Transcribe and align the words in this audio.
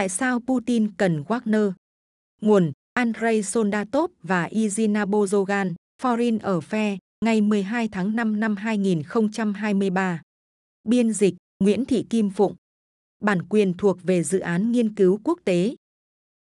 Tại 0.00 0.08
sao 0.08 0.40
Putin 0.40 0.90
cần 0.96 1.22
Wagner? 1.22 1.72
Nguồn 2.40 2.72
Andrei 2.94 3.42
Soldatov 3.42 4.10
và 4.22 4.48
Izina 4.48 5.06
Bozogan, 5.06 5.74
Foreign 6.02 6.38
Affairs, 6.38 6.98
ngày 7.24 7.40
12 7.40 7.88
tháng 7.88 8.16
5 8.16 8.40
năm 8.40 8.56
2023. 8.56 10.22
Biên 10.84 11.12
dịch 11.12 11.34
Nguyễn 11.64 11.84
Thị 11.84 12.06
Kim 12.10 12.30
Phụng. 12.30 12.54
Bản 13.24 13.48
quyền 13.48 13.74
thuộc 13.74 14.02
về 14.02 14.22
dự 14.22 14.38
án 14.38 14.72
nghiên 14.72 14.94
cứu 14.94 15.20
quốc 15.24 15.38
tế. 15.44 15.74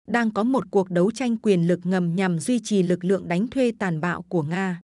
Đang 0.07 0.31
có 0.31 0.43
một 0.43 0.63
cuộc 0.71 0.89
đấu 0.89 1.11
tranh 1.11 1.37
quyền 1.37 1.67
lực 1.67 1.79
ngầm 1.83 2.15
nhằm 2.15 2.39
duy 2.39 2.59
trì 2.63 2.83
lực 2.83 3.05
lượng 3.05 3.27
đánh 3.27 3.47
thuê 3.47 3.71
tàn 3.79 4.01
bạo 4.01 4.21
của 4.21 4.43
Nga. 4.43 4.81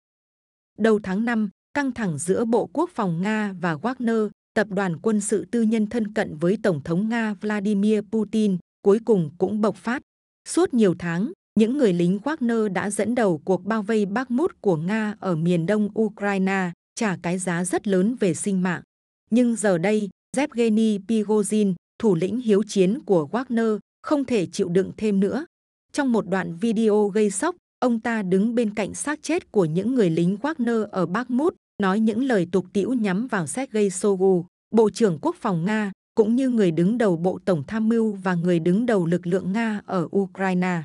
Đầu 0.78 1.00
tháng 1.02 1.24
5, 1.24 1.50
căng 1.74 1.92
thẳng 1.92 2.18
giữa 2.18 2.44
Bộ 2.44 2.66
Quốc 2.72 2.90
phòng 2.94 3.22
Nga 3.22 3.54
và 3.60 3.74
Wagner, 3.74 4.28
tập 4.60 4.68
đoàn 4.70 4.96
quân 5.02 5.20
sự 5.20 5.44
tư 5.50 5.62
nhân 5.62 5.86
thân 5.86 6.14
cận 6.14 6.36
với 6.36 6.58
Tổng 6.62 6.80
thống 6.82 7.08
Nga 7.08 7.34
Vladimir 7.40 8.00
Putin, 8.12 8.56
cuối 8.82 8.98
cùng 9.04 9.30
cũng 9.38 9.60
bộc 9.60 9.76
phát. 9.76 10.02
Suốt 10.48 10.74
nhiều 10.74 10.94
tháng, 10.98 11.32
những 11.58 11.78
người 11.78 11.92
lính 11.92 12.18
Wagner 12.24 12.72
đã 12.72 12.90
dẫn 12.90 13.14
đầu 13.14 13.40
cuộc 13.44 13.64
bao 13.64 13.82
vây 13.82 14.06
Bakhmut 14.06 14.60
của 14.60 14.76
Nga 14.76 15.14
ở 15.20 15.36
miền 15.36 15.66
đông 15.66 15.88
Ukraine, 16.00 16.72
trả 16.94 17.16
cái 17.22 17.38
giá 17.38 17.64
rất 17.64 17.88
lớn 17.88 18.16
về 18.20 18.34
sinh 18.34 18.62
mạng. 18.62 18.82
Nhưng 19.30 19.56
giờ 19.56 19.78
đây, 19.78 20.08
Yevgeny 20.36 20.98
Pigozhin, 20.98 21.74
thủ 21.98 22.14
lĩnh 22.14 22.40
hiếu 22.40 22.62
chiến 22.62 22.98
của 23.06 23.28
Wagner, 23.32 23.78
không 24.02 24.24
thể 24.24 24.46
chịu 24.46 24.68
đựng 24.68 24.92
thêm 24.96 25.20
nữa. 25.20 25.46
Trong 25.92 26.12
một 26.12 26.28
đoạn 26.28 26.56
video 26.60 27.08
gây 27.08 27.30
sốc, 27.30 27.56
ông 27.78 28.00
ta 28.00 28.22
đứng 28.22 28.54
bên 28.54 28.74
cạnh 28.74 28.94
xác 28.94 29.22
chết 29.22 29.52
của 29.52 29.64
những 29.64 29.94
người 29.94 30.10
lính 30.10 30.36
Wagner 30.42 30.86
ở 30.86 31.06
Bakhmut, 31.06 31.54
nói 31.80 32.00
những 32.00 32.24
lời 32.24 32.46
tục 32.52 32.66
tĩu 32.72 32.92
nhắm 32.92 33.26
vào 33.26 33.46
Sergei 33.46 33.90
Shoigu, 33.90 34.44
Bộ 34.70 34.90
trưởng 34.90 35.18
Quốc 35.22 35.36
phòng 35.40 35.64
Nga, 35.64 35.92
cũng 36.14 36.36
như 36.36 36.48
người 36.48 36.70
đứng 36.70 36.98
đầu 36.98 37.16
Bộ 37.16 37.38
Tổng 37.44 37.62
Tham 37.66 37.88
mưu 37.88 38.12
và 38.12 38.34
người 38.34 38.58
đứng 38.60 38.86
đầu 38.86 39.06
lực 39.06 39.26
lượng 39.26 39.52
Nga 39.52 39.80
ở 39.86 40.08
Ukraine. 40.16 40.82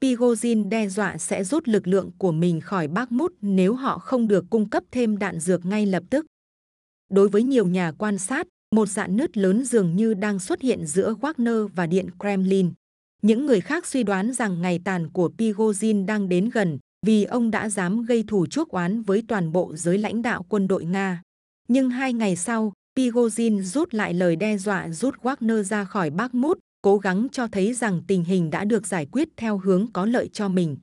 pigozin 0.00 0.68
đe 0.68 0.88
dọa 0.88 1.18
sẽ 1.18 1.44
rút 1.44 1.68
lực 1.68 1.86
lượng 1.86 2.10
của 2.18 2.32
mình 2.32 2.60
khỏi 2.60 2.88
Bakhmut 2.88 3.32
nếu 3.40 3.74
họ 3.74 3.98
không 3.98 4.28
được 4.28 4.44
cung 4.50 4.70
cấp 4.70 4.84
thêm 4.90 5.18
đạn 5.18 5.40
dược 5.40 5.66
ngay 5.66 5.86
lập 5.86 6.02
tức. 6.10 6.26
Đối 7.10 7.28
với 7.28 7.42
nhiều 7.42 7.66
nhà 7.66 7.92
quan 7.98 8.18
sát, 8.18 8.46
một 8.74 8.86
dạn 8.86 9.16
nứt 9.16 9.36
lớn 9.36 9.64
dường 9.64 9.96
như 9.96 10.14
đang 10.14 10.38
xuất 10.38 10.60
hiện 10.60 10.86
giữa 10.86 11.14
Wagner 11.20 11.68
và 11.68 11.86
Điện 11.86 12.08
Kremlin. 12.18 12.72
Những 13.22 13.46
người 13.46 13.60
khác 13.60 13.86
suy 13.86 14.02
đoán 14.02 14.32
rằng 14.32 14.62
ngày 14.62 14.80
tàn 14.84 15.10
của 15.10 15.30
pigozin 15.38 16.06
đang 16.06 16.28
đến 16.28 16.50
gần 16.52 16.78
vì 17.06 17.24
ông 17.24 17.50
đã 17.50 17.68
dám 17.68 18.02
gây 18.02 18.24
thù 18.28 18.46
chuốc 18.46 18.68
oán 18.68 19.02
với 19.02 19.22
toàn 19.28 19.52
bộ 19.52 19.76
giới 19.76 19.98
lãnh 19.98 20.22
đạo 20.22 20.46
quân 20.48 20.68
đội 20.68 20.84
Nga. 20.84 21.22
Nhưng 21.68 21.90
hai 21.90 22.12
ngày 22.12 22.36
sau, 22.36 22.72
Pigozhin 22.96 23.62
rút 23.62 23.94
lại 23.94 24.14
lời 24.14 24.36
đe 24.36 24.56
dọa 24.56 24.88
rút 24.88 25.14
Wagner 25.22 25.62
ra 25.62 25.84
khỏi 25.84 26.10
Bakhmut, 26.10 26.58
cố 26.82 26.98
gắng 26.98 27.28
cho 27.32 27.46
thấy 27.46 27.74
rằng 27.74 28.02
tình 28.06 28.24
hình 28.24 28.50
đã 28.50 28.64
được 28.64 28.86
giải 28.86 29.06
quyết 29.06 29.28
theo 29.36 29.58
hướng 29.58 29.86
có 29.92 30.06
lợi 30.06 30.28
cho 30.32 30.48
mình. 30.48 30.76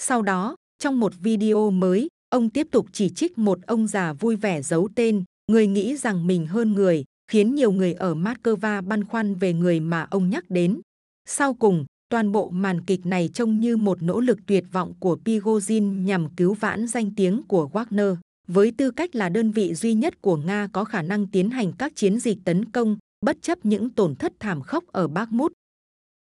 Sau 0.00 0.22
đó, 0.22 0.56
trong 0.78 1.00
một 1.00 1.12
video 1.20 1.70
mới, 1.70 2.08
ông 2.30 2.50
tiếp 2.50 2.68
tục 2.70 2.86
chỉ 2.92 3.10
trích 3.10 3.38
một 3.38 3.58
ông 3.66 3.86
già 3.86 4.12
vui 4.12 4.36
vẻ 4.36 4.62
giấu 4.62 4.88
tên, 4.94 5.24
người 5.50 5.66
nghĩ 5.66 5.96
rằng 5.96 6.26
mình 6.26 6.46
hơn 6.46 6.72
người, 6.72 7.04
khiến 7.30 7.54
nhiều 7.54 7.72
người 7.72 7.92
ở 7.92 8.14
Moscow 8.14 8.82
băn 8.82 9.04
khoăn 9.04 9.34
về 9.34 9.52
người 9.52 9.80
mà 9.80 10.06
ông 10.10 10.30
nhắc 10.30 10.44
đến. 10.48 10.80
Sau 11.26 11.54
cùng, 11.54 11.84
toàn 12.08 12.32
bộ 12.32 12.50
màn 12.50 12.84
kịch 12.84 13.06
này 13.06 13.30
trông 13.34 13.60
như 13.60 13.76
một 13.76 14.02
nỗ 14.02 14.20
lực 14.20 14.38
tuyệt 14.46 14.64
vọng 14.72 14.94
của 15.00 15.18
Prigozhin 15.24 16.02
nhằm 16.02 16.28
cứu 16.36 16.54
vãn 16.54 16.86
danh 16.86 17.14
tiếng 17.14 17.42
của 17.42 17.70
Wagner. 17.72 18.16
Với 18.48 18.72
tư 18.76 18.90
cách 18.90 19.14
là 19.14 19.28
đơn 19.28 19.50
vị 19.50 19.74
duy 19.74 19.94
nhất 19.94 20.22
của 20.22 20.36
Nga 20.36 20.68
có 20.72 20.84
khả 20.84 21.02
năng 21.02 21.26
tiến 21.26 21.50
hành 21.50 21.72
các 21.78 21.96
chiến 21.96 22.20
dịch 22.20 22.38
tấn 22.44 22.64
công, 22.64 22.96
bất 23.26 23.42
chấp 23.42 23.58
những 23.62 23.90
tổn 23.90 24.14
thất 24.14 24.32
thảm 24.40 24.62
khốc 24.62 24.84
ở 24.86 25.08
Bakhmut. 25.08 25.52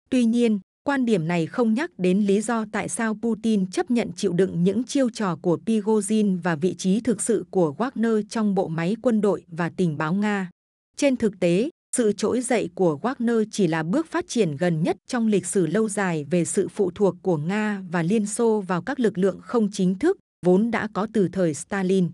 Tuy 0.09 0.25
nhiên, 0.25 0.59
quan 0.83 1.05
điểm 1.05 1.27
này 1.27 1.45
không 1.45 1.73
nhắc 1.73 1.91
đến 1.97 2.25
lý 2.25 2.41
do 2.41 2.65
tại 2.71 2.89
sao 2.89 3.17
Putin 3.21 3.67
chấp 3.67 3.91
nhận 3.91 4.11
chịu 4.15 4.33
đựng 4.33 4.63
những 4.63 4.83
chiêu 4.83 5.09
trò 5.09 5.35
của 5.41 5.59
Prigozhin 5.65 6.37
và 6.43 6.55
vị 6.55 6.73
trí 6.73 6.99
thực 6.99 7.21
sự 7.21 7.45
của 7.49 7.75
Wagner 7.77 8.21
trong 8.29 8.55
bộ 8.55 8.67
máy 8.67 8.95
quân 9.01 9.21
đội 9.21 9.45
và 9.47 9.69
tình 9.69 9.97
báo 9.97 10.13
Nga. 10.13 10.49
Trên 10.97 11.17
thực 11.17 11.39
tế, 11.39 11.69
sự 11.97 12.11
trỗi 12.11 12.41
dậy 12.41 12.69
của 12.75 12.99
Wagner 13.01 13.45
chỉ 13.51 13.67
là 13.67 13.83
bước 13.83 14.07
phát 14.07 14.27
triển 14.27 14.57
gần 14.57 14.83
nhất 14.83 14.97
trong 15.07 15.27
lịch 15.27 15.45
sử 15.45 15.67
lâu 15.67 15.89
dài 15.89 16.23
về 16.23 16.45
sự 16.45 16.67
phụ 16.67 16.91
thuộc 16.95 17.15
của 17.21 17.37
Nga 17.37 17.83
và 17.91 18.03
Liên 18.03 18.25
Xô 18.25 18.61
vào 18.67 18.81
các 18.81 18.99
lực 18.99 19.17
lượng 19.17 19.39
không 19.41 19.69
chính 19.71 19.95
thức, 19.99 20.17
vốn 20.45 20.71
đã 20.71 20.87
có 20.93 21.07
từ 21.13 21.27
thời 21.27 21.53
Stalin. 21.53 22.09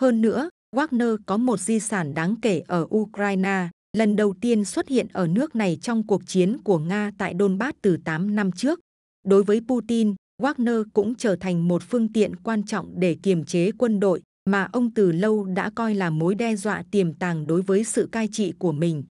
Hơn 0.00 0.20
nữa, 0.20 0.50
Wagner 0.76 1.16
có 1.26 1.36
một 1.36 1.60
di 1.60 1.80
sản 1.80 2.14
đáng 2.14 2.34
kể 2.42 2.62
ở 2.66 2.86
Ukraine, 2.94 3.68
lần 3.96 4.16
đầu 4.16 4.34
tiên 4.40 4.64
xuất 4.64 4.88
hiện 4.88 5.06
ở 5.12 5.26
nước 5.26 5.56
này 5.56 5.78
trong 5.82 6.06
cuộc 6.06 6.22
chiến 6.26 6.58
của 6.64 6.78
Nga 6.78 7.10
tại 7.18 7.34
Donbass 7.38 7.78
từ 7.82 7.96
8 8.04 8.36
năm 8.36 8.52
trước. 8.52 8.80
Đối 9.26 9.42
với 9.42 9.60
Putin, 9.68 10.14
Wagner 10.42 10.84
cũng 10.92 11.14
trở 11.14 11.36
thành 11.36 11.68
một 11.68 11.82
phương 11.82 12.12
tiện 12.12 12.36
quan 12.36 12.62
trọng 12.62 13.00
để 13.00 13.16
kiềm 13.22 13.44
chế 13.44 13.70
quân 13.78 14.00
đội 14.00 14.22
mà 14.50 14.68
ông 14.72 14.94
từ 14.94 15.12
lâu 15.12 15.44
đã 15.44 15.70
coi 15.74 15.94
là 15.94 16.10
mối 16.10 16.34
đe 16.34 16.56
dọa 16.56 16.82
tiềm 16.90 17.14
tàng 17.14 17.46
đối 17.46 17.62
với 17.62 17.84
sự 17.84 18.08
cai 18.12 18.28
trị 18.32 18.52
của 18.58 18.72
mình. 18.72 19.02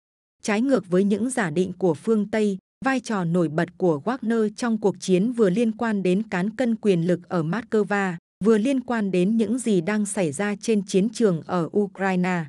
Trái 0.46 0.60
ngược 0.60 0.90
với 0.90 1.04
những 1.04 1.30
giả 1.30 1.50
định 1.50 1.72
của 1.78 1.94
phương 1.94 2.30
Tây, 2.30 2.58
vai 2.84 3.00
trò 3.00 3.24
nổi 3.24 3.48
bật 3.48 3.68
của 3.78 4.00
Wagner 4.04 4.48
trong 4.56 4.80
cuộc 4.80 4.96
chiến 5.00 5.32
vừa 5.32 5.50
liên 5.50 5.72
quan 5.72 6.02
đến 6.02 6.22
cán 6.22 6.56
cân 6.56 6.76
quyền 6.76 7.06
lực 7.06 7.20
ở 7.28 7.42
Moscow, 7.42 8.14
vừa 8.44 8.58
liên 8.58 8.80
quan 8.80 9.10
đến 9.10 9.36
những 9.36 9.58
gì 9.58 9.80
đang 9.80 10.06
xảy 10.06 10.32
ra 10.32 10.54
trên 10.60 10.82
chiến 10.86 11.08
trường 11.08 11.42
ở 11.46 11.68
Ukraine. 11.78 12.44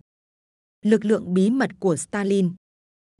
Lực 0.85 1.05
lượng 1.05 1.33
bí 1.33 1.49
mật 1.49 1.69
của 1.79 1.95
Stalin 1.95 2.51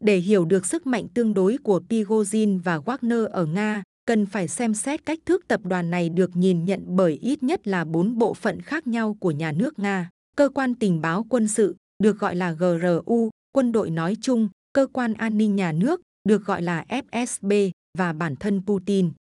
Để 0.02 0.18
hiểu 0.18 0.46
được 0.46 0.66
sức 0.66 0.88
mạnh 0.88 1.08
tương 1.14 1.34
đối 1.34 1.58
của 1.58 1.82
Prigozhin 1.90 2.60
và 2.64 2.78
Wagner 2.78 3.28
ở 3.28 3.46
Nga, 3.46 3.84
cần 4.06 4.26
phải 4.26 4.48
xem 4.48 4.74
xét 4.74 5.06
cách 5.06 5.20
thức 5.26 5.48
tập 5.48 5.62
đoàn 5.64 5.90
này 5.90 6.10
được 6.10 6.36
nhìn 6.36 6.66
nhận 6.66 6.84
bởi 6.88 7.14
ít 7.14 7.44
nhất 7.44 7.68
là 7.68 7.86
bốn 7.86 8.18
bộ 8.18 8.34
phận 8.34 8.62
khác 8.62 8.88
nhau 8.88 9.18
của 9.20 9.32
nhà 9.32 9.52
nước 9.52 9.80
Nga. 9.80 10.10
Cơ 10.36 10.50
quan 10.50 10.76
tình 10.76 11.02
báo 11.02 11.26
quân 11.30 11.48
sự, 11.48 11.76
được 12.04 12.20
gọi 12.20 12.36
là 12.36 12.52
GRU, 12.52 13.30
quân 13.52 13.72
đội 13.72 13.90
nói 13.90 14.18
chung, 14.22 14.50
cơ 14.78 14.88
quan 14.94 15.14
an 15.14 15.38
ninh 15.38 15.56
nhà 15.56 15.72
nước, 15.72 16.02
được 16.24 16.46
gọi 16.46 16.62
là 16.62 16.86
FSB, 16.90 17.72
và 17.98 18.14
bản 18.14 18.36
thân 18.36 18.62
Putin. 18.66 19.12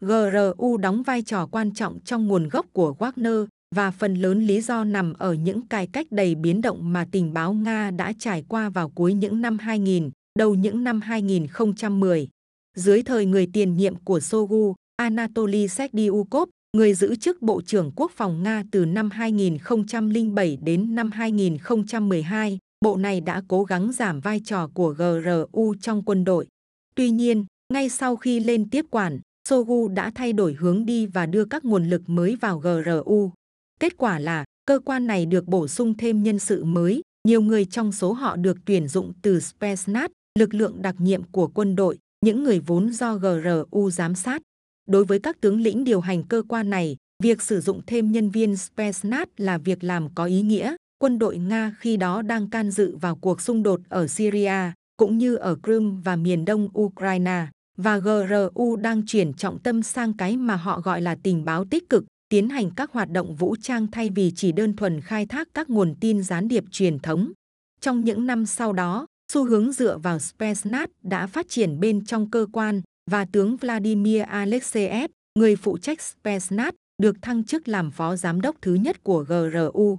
GRU 0.00 0.76
đóng 0.76 1.02
vai 1.02 1.22
trò 1.22 1.46
quan 1.46 1.74
trọng 1.74 2.00
trong 2.00 2.26
nguồn 2.26 2.48
gốc 2.48 2.66
của 2.72 2.94
Wagner 2.98 3.46
và 3.74 3.90
phần 3.90 4.14
lớn 4.14 4.40
lý 4.40 4.60
do 4.60 4.84
nằm 4.84 5.12
ở 5.12 5.34
những 5.34 5.66
cải 5.68 5.86
cách 5.86 6.06
đầy 6.10 6.34
biến 6.34 6.60
động 6.60 6.92
mà 6.92 7.06
tình 7.12 7.32
báo 7.32 7.52
Nga 7.52 7.90
đã 7.90 8.12
trải 8.18 8.44
qua 8.48 8.68
vào 8.68 8.88
cuối 8.88 9.14
những 9.14 9.40
năm 9.40 9.58
2000, 9.58 10.10
đầu 10.38 10.54
những 10.54 10.84
năm 10.84 11.00
2010. 11.00 12.28
Dưới 12.76 13.02
thời 13.02 13.26
người 13.26 13.48
tiền 13.52 13.76
nhiệm 13.76 13.94
của 14.04 14.20
Sogu, 14.20 14.74
Anatoly 14.96 15.68
Serdyukov, 15.68 16.48
người 16.76 16.94
giữ 16.94 17.16
chức 17.16 17.42
Bộ 17.42 17.62
trưởng 17.62 17.92
Quốc 17.96 18.12
phòng 18.16 18.42
Nga 18.42 18.64
từ 18.70 18.84
năm 18.84 19.10
2007 19.10 20.58
đến 20.62 20.94
năm 20.94 21.10
2012, 21.10 22.58
bộ 22.80 22.96
này 22.96 23.20
đã 23.20 23.42
cố 23.48 23.64
gắng 23.64 23.92
giảm 23.92 24.20
vai 24.20 24.40
trò 24.44 24.68
của 24.74 24.94
GRU 24.98 25.74
trong 25.80 26.02
quân 26.02 26.24
đội. 26.24 26.46
Tuy 26.94 27.10
nhiên, 27.10 27.44
ngay 27.72 27.88
sau 27.88 28.16
khi 28.16 28.40
lên 28.40 28.70
tiếp 28.70 28.84
quản, 28.90 29.20
Sogu 29.48 29.88
đã 29.88 30.10
thay 30.14 30.32
đổi 30.32 30.52
hướng 30.54 30.86
đi 30.86 31.06
và 31.06 31.26
đưa 31.26 31.44
các 31.44 31.64
nguồn 31.64 31.88
lực 31.88 32.02
mới 32.06 32.36
vào 32.36 32.58
GRU. 32.58 33.32
Kết 33.80 33.96
quả 33.96 34.18
là 34.18 34.44
cơ 34.66 34.78
quan 34.84 35.06
này 35.06 35.26
được 35.26 35.46
bổ 35.46 35.68
sung 35.68 35.96
thêm 35.96 36.22
nhân 36.22 36.38
sự 36.38 36.64
mới, 36.64 37.02
nhiều 37.28 37.42
người 37.42 37.64
trong 37.64 37.92
số 37.92 38.12
họ 38.12 38.36
được 38.36 38.58
tuyển 38.64 38.88
dụng 38.88 39.12
từ 39.22 39.38
Spetsnaz, 39.38 40.08
lực 40.38 40.54
lượng 40.54 40.82
đặc 40.82 40.94
nhiệm 40.98 41.22
của 41.22 41.48
quân 41.48 41.76
đội, 41.76 41.98
những 42.24 42.44
người 42.44 42.60
vốn 42.60 42.92
do 42.92 43.14
GRU 43.14 43.90
giám 43.90 44.14
sát. 44.14 44.42
Đối 44.88 45.04
với 45.04 45.18
các 45.18 45.40
tướng 45.40 45.60
lĩnh 45.60 45.84
điều 45.84 46.00
hành 46.00 46.22
cơ 46.22 46.42
quan 46.48 46.70
này, 46.70 46.96
việc 47.22 47.42
sử 47.42 47.60
dụng 47.60 47.80
thêm 47.86 48.12
nhân 48.12 48.30
viên 48.30 48.52
Spetsnaz 48.52 49.26
là 49.36 49.58
việc 49.58 49.84
làm 49.84 50.14
có 50.14 50.24
ý 50.24 50.42
nghĩa. 50.42 50.76
Quân 50.98 51.18
đội 51.18 51.38
Nga 51.38 51.76
khi 51.78 51.96
đó 51.96 52.22
đang 52.22 52.50
can 52.50 52.70
dự 52.70 52.96
vào 52.96 53.16
cuộc 53.16 53.40
xung 53.40 53.62
đột 53.62 53.80
ở 53.88 54.06
Syria, 54.06 54.72
cũng 54.96 55.18
như 55.18 55.36
ở 55.36 55.56
Crimea 55.62 56.00
và 56.04 56.16
miền 56.16 56.44
đông 56.44 56.68
Ukraine 56.78 57.46
và 57.78 57.98
GRU 57.98 58.76
đang 58.76 59.06
chuyển 59.06 59.32
trọng 59.32 59.58
tâm 59.58 59.82
sang 59.82 60.12
cái 60.12 60.36
mà 60.36 60.56
họ 60.56 60.80
gọi 60.80 61.00
là 61.00 61.16
tình 61.22 61.44
báo 61.44 61.64
tích 61.64 61.90
cực, 61.90 62.04
tiến 62.28 62.48
hành 62.48 62.70
các 62.76 62.92
hoạt 62.92 63.10
động 63.10 63.34
vũ 63.34 63.56
trang 63.62 63.86
thay 63.86 64.10
vì 64.14 64.32
chỉ 64.36 64.52
đơn 64.52 64.76
thuần 64.76 65.00
khai 65.00 65.26
thác 65.26 65.48
các 65.54 65.70
nguồn 65.70 65.94
tin 66.00 66.22
gián 66.22 66.48
điệp 66.48 66.64
truyền 66.70 66.98
thống. 66.98 67.32
Trong 67.80 68.04
những 68.04 68.26
năm 68.26 68.46
sau 68.46 68.72
đó, 68.72 69.06
xu 69.32 69.44
hướng 69.44 69.72
dựa 69.72 69.98
vào 69.98 70.18
Spetsnaz 70.18 70.86
đã 71.02 71.26
phát 71.26 71.48
triển 71.48 71.80
bên 71.80 72.04
trong 72.04 72.30
cơ 72.30 72.46
quan 72.52 72.82
và 73.10 73.24
tướng 73.32 73.56
Vladimir 73.56 74.22
Alexeyev, 74.22 75.10
người 75.38 75.56
phụ 75.56 75.78
trách 75.78 75.98
Spetsnaz, 75.98 76.72
được 77.02 77.16
thăng 77.22 77.44
chức 77.44 77.68
làm 77.68 77.90
phó 77.90 78.16
giám 78.16 78.40
đốc 78.40 78.56
thứ 78.62 78.74
nhất 78.74 79.04
của 79.04 79.24
GRU. 79.28 79.98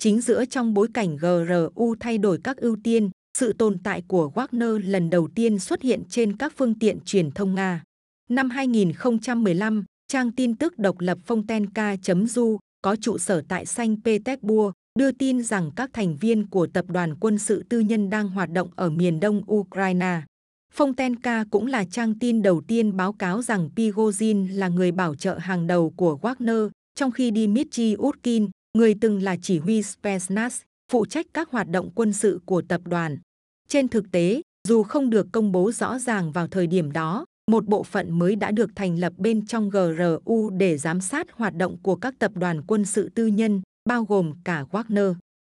Chính 0.00 0.20
giữa 0.20 0.44
trong 0.44 0.74
bối 0.74 0.88
cảnh 0.94 1.16
GRU 1.16 1.94
thay 2.00 2.18
đổi 2.18 2.38
các 2.44 2.56
ưu 2.56 2.76
tiên, 2.84 3.10
sự 3.38 3.52
tồn 3.52 3.78
tại 3.84 4.02
của 4.08 4.32
Wagner 4.34 4.78
lần 4.90 5.10
đầu 5.10 5.28
tiên 5.34 5.58
xuất 5.58 5.82
hiện 5.82 6.02
trên 6.08 6.36
các 6.36 6.52
phương 6.56 6.78
tiện 6.78 6.98
truyền 7.04 7.30
thông 7.30 7.54
Nga. 7.54 7.82
Năm 8.30 8.50
2015, 8.50 9.84
trang 10.08 10.32
tin 10.32 10.56
tức 10.56 10.78
độc 10.78 11.00
lập 11.00 11.18
Fontenka.ru 11.26 12.58
có 12.82 12.96
trụ 12.96 13.18
sở 13.18 13.42
tại 13.48 13.66
Saint 13.66 13.98
Petersburg 14.04 14.72
đưa 14.98 15.12
tin 15.12 15.42
rằng 15.42 15.70
các 15.76 15.90
thành 15.92 16.16
viên 16.16 16.46
của 16.46 16.66
tập 16.66 16.84
đoàn 16.88 17.14
quân 17.20 17.38
sự 17.38 17.62
tư 17.68 17.80
nhân 17.80 18.10
đang 18.10 18.28
hoạt 18.28 18.50
động 18.50 18.70
ở 18.76 18.90
miền 18.90 19.20
đông 19.20 19.42
Ukraine. 19.52 20.22
Fontenka 20.76 21.44
cũng 21.50 21.66
là 21.66 21.84
trang 21.84 22.18
tin 22.18 22.42
đầu 22.42 22.62
tiên 22.68 22.96
báo 22.96 23.12
cáo 23.12 23.42
rằng 23.42 23.68
Prigozhin 23.76 24.56
là 24.58 24.68
người 24.68 24.92
bảo 24.92 25.14
trợ 25.14 25.38
hàng 25.38 25.66
đầu 25.66 25.92
của 25.96 26.18
Wagner, 26.22 26.70
trong 26.94 27.10
khi 27.10 27.30
Dmitry 27.34 27.96
Utkin, 27.98 28.48
người 28.78 28.94
từng 29.00 29.22
là 29.22 29.36
chỉ 29.42 29.58
huy 29.58 29.80
Spetsnaz, 29.80 30.62
phụ 30.92 31.06
trách 31.06 31.26
các 31.34 31.50
hoạt 31.50 31.68
động 31.68 31.90
quân 31.94 32.12
sự 32.12 32.40
của 32.44 32.62
tập 32.62 32.80
đoàn. 32.84 33.18
Trên 33.68 33.88
thực 33.88 34.10
tế, 34.10 34.42
dù 34.68 34.82
không 34.82 35.10
được 35.10 35.26
công 35.32 35.52
bố 35.52 35.72
rõ 35.72 35.98
ràng 35.98 36.32
vào 36.32 36.46
thời 36.46 36.66
điểm 36.66 36.92
đó, 36.92 37.24
một 37.50 37.66
bộ 37.66 37.82
phận 37.82 38.18
mới 38.18 38.36
đã 38.36 38.50
được 38.50 38.70
thành 38.74 38.98
lập 38.98 39.12
bên 39.16 39.46
trong 39.46 39.70
GRU 39.70 40.50
để 40.50 40.78
giám 40.78 41.00
sát 41.00 41.26
hoạt 41.32 41.54
động 41.54 41.76
của 41.82 41.96
các 41.96 42.14
tập 42.18 42.32
đoàn 42.34 42.62
quân 42.66 42.84
sự 42.84 43.08
tư 43.14 43.26
nhân, 43.26 43.62
bao 43.88 44.04
gồm 44.04 44.32
cả 44.44 44.64
Wagner. 44.70 45.14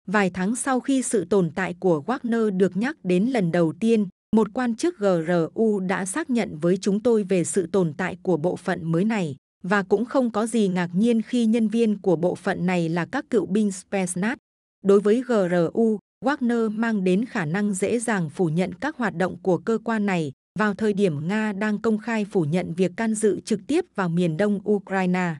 Vài 0.06 0.30
tháng 0.30 0.56
sau 0.56 0.80
khi 0.80 1.02
sự 1.02 1.24
tồn 1.24 1.50
tại 1.54 1.74
của 1.80 2.02
Wagner 2.06 2.56
được 2.56 2.76
nhắc 2.76 2.96
đến 3.04 3.24
lần 3.26 3.52
đầu 3.52 3.72
tiên, 3.80 4.08
một 4.36 4.48
quan 4.54 4.76
chức 4.76 4.98
GRU 4.98 5.80
đã 5.80 6.06
xác 6.06 6.30
nhận 6.30 6.58
với 6.58 6.76
chúng 6.76 7.00
tôi 7.00 7.22
về 7.22 7.44
sự 7.44 7.66
tồn 7.66 7.92
tại 7.96 8.16
của 8.22 8.36
bộ 8.36 8.56
phận 8.56 8.92
mới 8.92 9.04
này, 9.04 9.36
và 9.62 9.82
cũng 9.82 10.04
không 10.04 10.30
có 10.30 10.46
gì 10.46 10.68
ngạc 10.68 10.90
nhiên 10.92 11.22
khi 11.22 11.46
nhân 11.46 11.68
viên 11.68 11.98
của 11.98 12.16
bộ 12.16 12.34
phận 12.34 12.66
này 12.66 12.88
là 12.88 13.06
các 13.06 13.30
cựu 13.30 13.46
binh 13.46 13.68
Spetsnaz. 13.68 14.36
Đối 14.82 15.00
với 15.00 15.22
GRU, 15.22 15.98
Wagner 16.24 16.70
mang 16.70 17.04
đến 17.04 17.24
khả 17.24 17.44
năng 17.44 17.74
dễ 17.74 17.98
dàng 17.98 18.30
phủ 18.30 18.46
nhận 18.46 18.74
các 18.74 18.96
hoạt 18.96 19.14
động 19.16 19.36
của 19.42 19.58
cơ 19.58 19.78
quan 19.84 20.06
này 20.06 20.32
vào 20.58 20.74
thời 20.74 20.92
điểm 20.92 21.28
Nga 21.28 21.52
đang 21.52 21.78
công 21.78 21.98
khai 21.98 22.24
phủ 22.24 22.44
nhận 22.44 22.74
việc 22.74 22.92
can 22.96 23.14
dự 23.14 23.40
trực 23.40 23.60
tiếp 23.66 23.84
vào 23.94 24.08
miền 24.08 24.36
đông 24.36 24.60
Ukraine. 24.70 25.34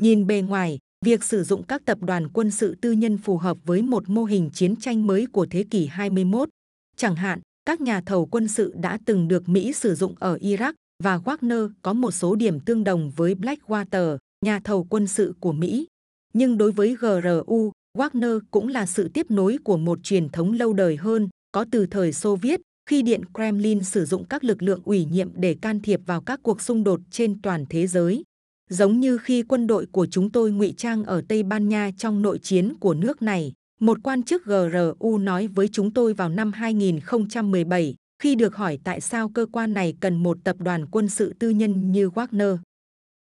Nhìn 0.00 0.26
bề 0.26 0.40
ngoài, 0.40 0.78
việc 1.04 1.24
sử 1.24 1.44
dụng 1.44 1.62
các 1.62 1.82
tập 1.84 1.98
đoàn 2.00 2.28
quân 2.28 2.50
sự 2.50 2.76
tư 2.80 2.92
nhân 2.92 3.18
phù 3.18 3.36
hợp 3.36 3.58
với 3.64 3.82
một 3.82 4.08
mô 4.08 4.24
hình 4.24 4.50
chiến 4.52 4.76
tranh 4.76 5.06
mới 5.06 5.26
của 5.32 5.46
thế 5.50 5.64
kỷ 5.70 5.86
21. 5.86 6.48
Chẳng 6.96 7.16
hạn, 7.16 7.40
các 7.66 7.80
nhà 7.80 8.00
thầu 8.00 8.26
quân 8.26 8.48
sự 8.48 8.74
đã 8.76 8.98
từng 9.04 9.28
được 9.28 9.48
Mỹ 9.48 9.72
sử 9.72 9.94
dụng 9.94 10.14
ở 10.18 10.36
Iraq 10.36 10.72
và 11.02 11.18
Wagner 11.18 11.68
có 11.82 11.92
một 11.92 12.10
số 12.10 12.34
điểm 12.34 12.60
tương 12.60 12.84
đồng 12.84 13.10
với 13.16 13.34
Blackwater, 13.34 14.18
nhà 14.44 14.60
thầu 14.64 14.84
quân 14.84 15.06
sự 15.06 15.34
của 15.40 15.52
Mỹ. 15.52 15.86
Nhưng 16.32 16.58
đối 16.58 16.72
với 16.72 16.96
GRU, 17.00 17.72
Wagner 17.98 18.40
cũng 18.50 18.68
là 18.68 18.86
sự 18.86 19.08
tiếp 19.08 19.30
nối 19.30 19.58
của 19.64 19.76
một 19.76 19.98
truyền 20.02 20.28
thống 20.28 20.52
lâu 20.52 20.72
đời 20.72 20.96
hơn, 20.96 21.28
có 21.52 21.64
từ 21.70 21.86
thời 21.86 22.12
Xô 22.12 22.36
Viết, 22.36 22.60
khi 22.90 23.02
Điện 23.02 23.20
Kremlin 23.34 23.82
sử 23.82 24.04
dụng 24.04 24.24
các 24.24 24.44
lực 24.44 24.62
lượng 24.62 24.80
ủy 24.84 25.04
nhiệm 25.04 25.30
để 25.34 25.56
can 25.62 25.80
thiệp 25.80 26.00
vào 26.06 26.20
các 26.20 26.40
cuộc 26.42 26.60
xung 26.60 26.84
đột 26.84 27.00
trên 27.10 27.42
toàn 27.42 27.64
thế 27.70 27.86
giới. 27.86 28.22
Giống 28.70 29.00
như 29.00 29.18
khi 29.18 29.42
quân 29.42 29.66
đội 29.66 29.86
của 29.92 30.06
chúng 30.06 30.30
tôi 30.30 30.50
ngụy 30.50 30.74
trang 30.76 31.04
ở 31.04 31.22
Tây 31.28 31.42
Ban 31.42 31.68
Nha 31.68 31.90
trong 31.98 32.22
nội 32.22 32.38
chiến 32.38 32.74
của 32.80 32.94
nước 32.94 33.22
này, 33.22 33.52
một 33.80 33.98
quan 34.02 34.22
chức 34.22 34.44
GRU 34.44 35.18
nói 35.18 35.46
với 35.46 35.68
chúng 35.68 35.92
tôi 35.92 36.14
vào 36.14 36.28
năm 36.28 36.52
2017 36.52 37.94
khi 38.24 38.34
được 38.34 38.56
hỏi 38.56 38.78
tại 38.84 39.00
sao 39.00 39.28
cơ 39.28 39.46
quan 39.52 39.74
này 39.74 39.94
cần 40.00 40.16
một 40.16 40.38
tập 40.44 40.56
đoàn 40.58 40.86
quân 40.86 41.08
sự 41.08 41.34
tư 41.38 41.50
nhân 41.50 41.92
như 41.92 42.08
Wagner. 42.08 42.58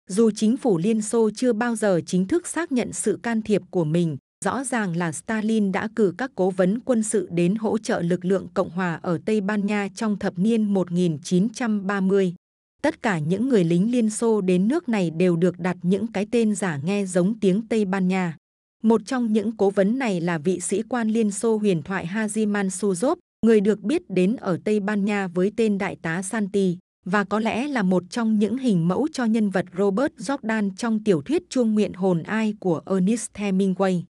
Dù 0.09 0.31
chính 0.31 0.57
phủ 0.57 0.79
Liên 0.79 1.03
Xô 1.03 1.31
chưa 1.37 1.53
bao 1.53 1.77
giờ 1.77 2.01
chính 2.07 2.27
thức 2.27 2.47
xác 2.47 2.73
nhận 2.73 2.93
sự 2.93 3.19
can 3.23 3.43
thiệp 3.43 3.63
của 3.71 3.85
mình, 3.85 4.17
rõ 4.45 4.65
ràng 4.65 4.97
là 4.97 5.13
Stalin 5.13 5.73
đã 5.73 5.89
cử 5.97 6.15
các 6.19 6.31
cố 6.35 6.51
vấn 6.51 6.81
quân 6.81 7.03
sự 7.03 7.29
đến 7.31 7.55
hỗ 7.55 7.79
trợ 7.79 8.01
lực 8.01 8.25
lượng 8.25 8.47
Cộng 8.55 8.71
hòa 8.71 9.01
ở 9.03 9.19
Tây 9.25 9.41
Ban 9.41 9.67
Nha 9.67 9.89
trong 9.95 10.19
thập 10.19 10.39
niên 10.39 10.75
1930. 10.75 12.35
Tất 12.83 13.03
cả 13.03 13.19
những 13.19 13.49
người 13.49 13.65
lính 13.65 13.93
Liên 13.93 14.11
Xô 14.11 14.41
đến 14.41 14.69
nước 14.69 14.89
này 14.89 15.11
đều 15.11 15.37
được 15.37 15.59
đặt 15.59 15.77
những 15.83 16.07
cái 16.07 16.27
tên 16.31 16.55
giả 16.55 16.81
nghe 16.85 17.05
giống 17.05 17.41
tiếng 17.41 17.69
Tây 17.69 17.85
Ban 17.85 18.09
Nha. 18.09 18.37
Một 18.83 19.01
trong 19.07 19.33
những 19.33 19.57
cố 19.57 19.71
vấn 19.71 19.99
này 19.99 20.21
là 20.21 20.39
vị 20.39 20.61
sĩ 20.61 20.83
quan 20.83 21.09
Liên 21.09 21.31
Xô 21.31 21.57
huyền 21.57 21.83
thoại 21.83 22.07
Hajiman 22.07 22.69
Suzov, 22.69 23.17
người 23.47 23.61
được 23.61 23.81
biết 23.81 24.03
đến 24.11 24.37
ở 24.37 24.59
Tây 24.65 24.81
Ban 24.81 25.05
Nha 25.05 25.29
với 25.29 25.53
tên 25.57 25.79
Đại 25.79 25.97
tá 26.03 26.23
Santi, 26.23 26.79
và 27.05 27.25
có 27.25 27.41
lẽ 27.41 27.69
là 27.69 27.83
một 27.83 28.03
trong 28.11 28.39
những 28.39 28.59
hình 28.59 28.89
mẫu 28.89 29.09
cho 29.13 29.25
nhân 29.25 29.51
vật 29.51 29.65
Robert 29.79 30.13
Jordan 30.19 30.71
trong 30.77 31.05
tiểu 31.05 31.23
thuyết 31.23 31.51
Chuông 31.51 31.75
nguyện 31.75 31.93
hồn 31.93 32.23
ai 32.23 32.55
của 32.61 32.81
Ernest 32.87 33.31
Hemingway. 33.35 34.03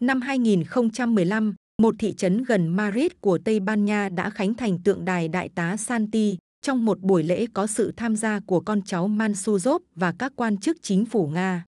Năm 0.00 0.20
2015, 0.20 1.54
một 1.82 1.94
thị 1.98 2.14
trấn 2.14 2.44
gần 2.44 2.68
Madrid 2.68 3.12
của 3.20 3.38
Tây 3.38 3.60
Ban 3.60 3.84
Nha 3.84 4.08
đã 4.08 4.30
khánh 4.30 4.54
thành 4.54 4.78
tượng 4.78 5.04
đài 5.04 5.28
Đại 5.28 5.48
tá 5.48 5.76
Santi 5.76 6.36
trong 6.62 6.84
một 6.84 7.00
buổi 7.00 7.22
lễ 7.22 7.46
có 7.54 7.66
sự 7.66 7.92
tham 7.96 8.16
gia 8.16 8.40
của 8.40 8.60
con 8.60 8.82
cháu 8.82 9.08
Mansuzov 9.08 9.78
và 9.94 10.14
các 10.18 10.32
quan 10.36 10.56
chức 10.56 10.76
chính 10.82 11.04
phủ 11.04 11.26
Nga. 11.26 11.64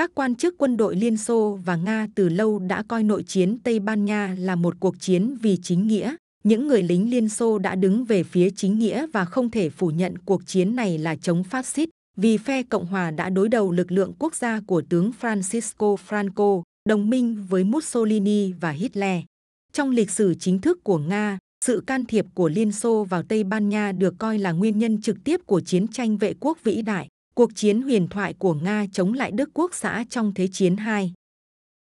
Các 0.00 0.10
quan 0.14 0.34
chức 0.34 0.54
quân 0.58 0.76
đội 0.76 0.96
Liên 0.96 1.16
Xô 1.16 1.58
và 1.64 1.76
Nga 1.76 2.06
từ 2.14 2.28
lâu 2.28 2.58
đã 2.58 2.82
coi 2.88 3.02
nội 3.02 3.22
chiến 3.22 3.58
Tây 3.64 3.80
Ban 3.80 4.04
Nha 4.04 4.36
là 4.38 4.54
một 4.54 4.74
cuộc 4.80 5.00
chiến 5.00 5.36
vì 5.42 5.56
chính 5.62 5.86
nghĩa. 5.86 6.14
Những 6.44 6.68
người 6.68 6.82
lính 6.82 7.10
Liên 7.10 7.28
Xô 7.28 7.58
đã 7.58 7.74
đứng 7.74 8.04
về 8.04 8.22
phía 8.22 8.50
chính 8.50 8.78
nghĩa 8.78 9.06
và 9.12 9.24
không 9.24 9.50
thể 9.50 9.70
phủ 9.70 9.88
nhận 9.88 10.18
cuộc 10.18 10.46
chiến 10.46 10.76
này 10.76 10.98
là 10.98 11.16
chống 11.16 11.44
phát 11.44 11.66
xít, 11.66 11.88
vì 12.16 12.36
phe 12.38 12.62
Cộng 12.62 12.86
hòa 12.86 13.10
đã 13.10 13.30
đối 13.30 13.48
đầu 13.48 13.72
lực 13.72 13.92
lượng 13.92 14.12
quốc 14.18 14.34
gia 14.34 14.60
của 14.66 14.82
tướng 14.88 15.12
Francisco 15.20 15.96
Franco, 16.08 16.62
đồng 16.88 17.10
minh 17.10 17.46
với 17.48 17.64
Mussolini 17.64 18.52
và 18.52 18.70
Hitler. 18.70 19.22
Trong 19.72 19.90
lịch 19.90 20.10
sử 20.10 20.34
chính 20.34 20.58
thức 20.58 20.84
của 20.84 20.98
Nga, 20.98 21.38
sự 21.64 21.82
can 21.86 22.04
thiệp 22.04 22.26
của 22.34 22.48
Liên 22.48 22.72
Xô 22.72 23.04
vào 23.04 23.22
Tây 23.22 23.44
Ban 23.44 23.68
Nha 23.68 23.92
được 23.92 24.14
coi 24.18 24.38
là 24.38 24.52
nguyên 24.52 24.78
nhân 24.78 25.02
trực 25.02 25.16
tiếp 25.24 25.40
của 25.46 25.60
chiến 25.60 25.88
tranh 25.88 26.16
vệ 26.16 26.34
quốc 26.40 26.58
vĩ 26.64 26.82
đại, 26.82 27.08
cuộc 27.40 27.54
chiến 27.54 27.82
huyền 27.82 28.08
thoại 28.08 28.34
của 28.38 28.54
Nga 28.54 28.86
chống 28.92 29.12
lại 29.12 29.30
Đức 29.30 29.50
Quốc 29.54 29.74
xã 29.74 30.04
trong 30.10 30.34
Thế 30.34 30.48
chiến 30.52 30.76
II. 30.76 31.12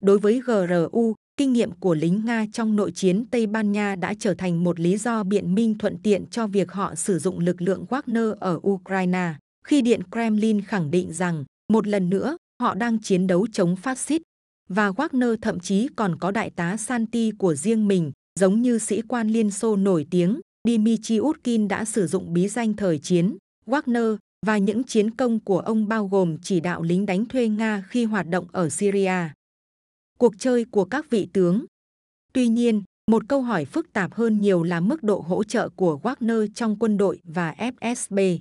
Đối 0.03 0.19
với 0.19 0.41
GRU, 0.41 1.15
kinh 1.37 1.53
nghiệm 1.53 1.71
của 1.71 1.95
lính 1.95 2.25
Nga 2.25 2.47
trong 2.53 2.77
nội 2.77 2.93
chiến 2.93 3.27
Tây 3.31 3.47
Ban 3.47 3.73
Nha 3.73 3.97
đã 3.97 4.15
trở 4.19 4.35
thành 4.35 4.65
một 4.65 4.81
lý 4.81 4.97
do 4.97 5.25
biện 5.25 5.55
minh 5.55 5.79
thuận 5.79 5.97
tiện 6.03 6.27
cho 6.27 6.47
việc 6.47 6.73
họ 6.73 6.95
sử 6.95 7.19
dụng 7.19 7.39
lực 7.39 7.63
lượng 7.63 7.85
Wagner 7.89 8.35
ở 8.35 8.61
Ukraine, 8.69 9.35
khi 9.67 9.83
Điện 9.83 10.01
Kremlin 10.13 10.61
khẳng 10.61 10.91
định 10.91 11.13
rằng, 11.13 11.45
một 11.73 11.87
lần 11.87 12.11
nữa, 12.11 12.37
họ 12.63 12.75
đang 12.75 12.99
chiến 12.99 13.27
đấu 13.27 13.47
chống 13.53 13.77
phát 13.77 13.99
xít, 13.99 14.23
và 14.69 14.91
Wagner 14.91 15.37
thậm 15.43 15.61
chí 15.61 15.89
còn 15.97 16.19
có 16.19 16.31
đại 16.31 16.51
tá 16.51 16.77
Santi 16.77 17.31
của 17.39 17.55
riêng 17.55 17.89
mình, 17.89 18.13
giống 18.41 18.63
như 18.63 18.79
sĩ 18.79 19.03
quan 19.03 19.29
Liên 19.29 19.51
Xô 19.51 19.77
nổi 19.77 20.07
tiếng 20.11 20.41
Dmitry 20.69 21.19
Utkin 21.21 21.69
đã 21.69 21.85
sử 21.85 22.07
dụng 22.07 22.33
bí 22.33 22.49
danh 22.49 22.75
thời 22.77 22.99
chiến 22.99 23.37
Wagner 23.67 24.17
và 24.45 24.59
những 24.59 24.85
chiến 24.85 25.11
công 25.11 25.41
của 25.41 25.59
ông 25.59 25.89
bao 25.89 26.07
gồm 26.07 26.37
chỉ 26.43 26.61
đạo 26.61 26.83
lính 26.83 27.07
đánh 27.07 27.25
thuê 27.25 27.49
Nga 27.49 27.85
khi 27.89 28.05
hoạt 28.05 28.29
động 28.29 28.47
ở 28.53 28.69
Syria. 28.69 29.29
Cuộc 30.19 30.35
chơi 30.39 30.65
của 30.65 30.85
các 30.85 31.11
vị 31.11 31.29
tướng 31.33 31.65
Tuy 32.33 32.49
nhiên, 32.49 32.83
một 33.11 33.23
câu 33.29 33.43
hỏi 33.43 33.65
phức 33.65 33.93
tạp 33.93 34.15
hơn 34.15 34.41
nhiều 34.41 34.63
là 34.63 34.81
mức 34.81 35.03
độ 35.03 35.25
hỗ 35.29 35.45
trợ 35.45 35.69
của 35.69 36.01
Wagner 36.03 36.47
trong 36.55 36.77
quân 36.79 36.97
đội 36.97 37.21
và 37.25 37.55
FSB. 37.59 38.39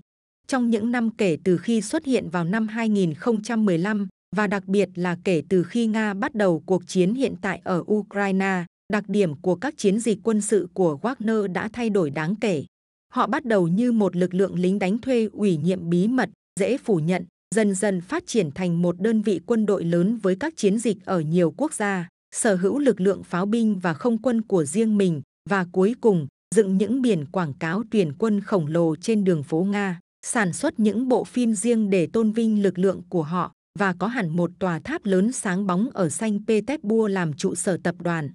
Trong 0.47 0.69
những 0.69 0.91
năm 0.91 1.09
kể 1.09 1.37
từ 1.43 1.57
khi 1.57 1.81
xuất 1.81 2.05
hiện 2.05 2.29
vào 2.29 2.43
năm 2.43 2.67
2015 2.67 4.07
và 4.35 4.47
đặc 4.47 4.65
biệt 4.67 4.89
là 4.95 5.17
kể 5.23 5.43
từ 5.49 5.63
khi 5.63 5.87
Nga 5.87 6.13
bắt 6.13 6.35
đầu 6.35 6.63
cuộc 6.65 6.87
chiến 6.87 7.13
hiện 7.13 7.35
tại 7.41 7.61
ở 7.63 7.83
Ukraine, 7.91 8.65
đặc 8.93 9.03
điểm 9.07 9.35
của 9.41 9.55
các 9.55 9.77
chiến 9.77 9.99
dịch 9.99 10.19
quân 10.23 10.41
sự 10.41 10.67
của 10.73 10.97
Wagner 11.01 11.53
đã 11.53 11.69
thay 11.73 11.89
đổi 11.89 12.09
đáng 12.09 12.35
kể. 12.35 12.65
Họ 13.13 13.27
bắt 13.27 13.45
đầu 13.45 13.67
như 13.67 13.91
một 13.91 14.15
lực 14.15 14.33
lượng 14.33 14.55
lính 14.55 14.79
đánh 14.79 14.97
thuê 14.97 15.29
ủy 15.33 15.57
nhiệm 15.57 15.89
bí 15.89 16.07
mật, 16.07 16.29
dễ 16.59 16.77
phủ 16.77 16.97
nhận, 16.97 17.25
dần 17.55 17.75
dần 17.75 18.01
phát 18.01 18.23
triển 18.27 18.51
thành 18.51 18.81
một 18.81 19.01
đơn 19.01 19.21
vị 19.21 19.39
quân 19.45 19.65
đội 19.65 19.83
lớn 19.83 20.17
với 20.23 20.35
các 20.35 20.53
chiến 20.57 20.79
dịch 20.79 20.97
ở 21.05 21.19
nhiều 21.19 21.53
quốc 21.57 21.73
gia, 21.73 22.09
sở 22.35 22.55
hữu 22.55 22.79
lực 22.79 23.01
lượng 23.01 23.23
pháo 23.23 23.45
binh 23.45 23.79
và 23.79 23.93
không 23.93 24.21
quân 24.21 24.41
của 24.41 24.65
riêng 24.65 24.97
mình, 24.97 25.21
và 25.49 25.65
cuối 25.71 25.95
cùng, 26.01 26.27
dựng 26.55 26.77
những 26.77 27.01
biển 27.01 27.25
quảng 27.25 27.53
cáo 27.53 27.83
tuyển 27.91 28.13
quân 28.17 28.41
khổng 28.41 28.67
lồ 28.67 28.95
trên 28.95 29.23
đường 29.23 29.43
phố 29.43 29.63
Nga, 29.63 29.99
sản 30.25 30.53
xuất 30.53 30.79
những 30.79 31.07
bộ 31.07 31.23
phim 31.23 31.53
riêng 31.53 31.89
để 31.89 32.07
tôn 32.13 32.31
vinh 32.31 32.63
lực 32.63 32.79
lượng 32.79 33.01
của 33.09 33.23
họ, 33.23 33.51
và 33.79 33.93
có 33.99 34.07
hẳn 34.07 34.29
một 34.29 34.51
tòa 34.59 34.79
tháp 34.79 35.05
lớn 35.05 35.31
sáng 35.31 35.67
bóng 35.67 35.89
ở 35.93 36.09
Saint 36.09 36.41
Petersburg 36.47 37.13
làm 37.13 37.33
trụ 37.33 37.55
sở 37.55 37.77
tập 37.83 37.95
đoàn. 37.99 38.29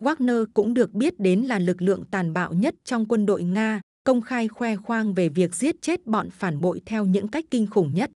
Wagner 0.00 0.46
cũng 0.54 0.74
được 0.74 0.92
biết 0.92 1.20
đến 1.20 1.40
là 1.40 1.58
lực 1.58 1.82
lượng 1.82 2.04
tàn 2.10 2.32
bạo 2.32 2.52
nhất 2.52 2.74
trong 2.84 3.06
quân 3.06 3.26
đội 3.26 3.42
Nga, 3.42 3.80
công 4.04 4.20
khai 4.20 4.48
khoe 4.48 4.76
khoang 4.76 5.14
về 5.14 5.28
việc 5.28 5.54
giết 5.54 5.82
chết 5.82 6.06
bọn 6.06 6.30
phản 6.30 6.60
bội 6.60 6.80
theo 6.86 7.04
những 7.04 7.28
cách 7.28 7.44
kinh 7.50 7.66
khủng 7.66 7.94
nhất. 7.94 8.10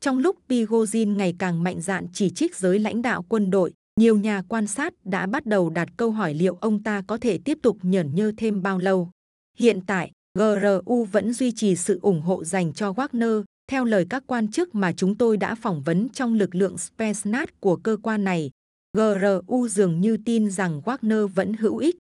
Trong 0.00 0.18
lúc 0.18 0.36
Prigozhin 0.48 1.16
ngày 1.16 1.34
càng 1.38 1.62
mạnh 1.62 1.80
dạn 1.80 2.06
chỉ 2.12 2.30
trích 2.30 2.56
giới 2.56 2.78
lãnh 2.78 3.02
đạo 3.02 3.24
quân 3.28 3.50
đội, 3.50 3.72
nhiều 4.00 4.16
nhà 4.16 4.42
quan 4.48 4.66
sát 4.66 4.94
đã 5.04 5.26
bắt 5.26 5.46
đầu 5.46 5.70
đặt 5.70 5.88
câu 5.96 6.10
hỏi 6.10 6.34
liệu 6.34 6.58
ông 6.60 6.82
ta 6.82 7.02
có 7.06 7.18
thể 7.18 7.38
tiếp 7.44 7.58
tục 7.62 7.78
nhởn 7.82 8.14
nhơ 8.14 8.32
thêm 8.36 8.62
bao 8.62 8.78
lâu. 8.78 9.10
Hiện 9.58 9.80
tại, 9.86 10.10
GRU 10.38 11.04
vẫn 11.04 11.32
duy 11.32 11.52
trì 11.52 11.76
sự 11.76 11.98
ủng 12.02 12.20
hộ 12.20 12.44
dành 12.44 12.72
cho 12.72 12.92
Wagner, 12.92 13.44
theo 13.70 13.84
lời 13.84 14.06
các 14.10 14.22
quan 14.26 14.50
chức 14.50 14.74
mà 14.74 14.92
chúng 14.92 15.14
tôi 15.14 15.36
đã 15.36 15.54
phỏng 15.54 15.82
vấn 15.82 16.08
trong 16.08 16.34
lực 16.34 16.54
lượng 16.54 16.76
Spetsnaz 16.76 17.46
của 17.60 17.76
cơ 17.76 17.96
quan 18.02 18.24
này. 18.24 18.50
GRU 18.96 19.68
dường 19.68 20.00
như 20.00 20.16
tin 20.24 20.50
rằng 20.50 20.80
Wagner 20.84 21.26
vẫn 21.26 21.54
hữu 21.54 21.76
ích 21.76 21.96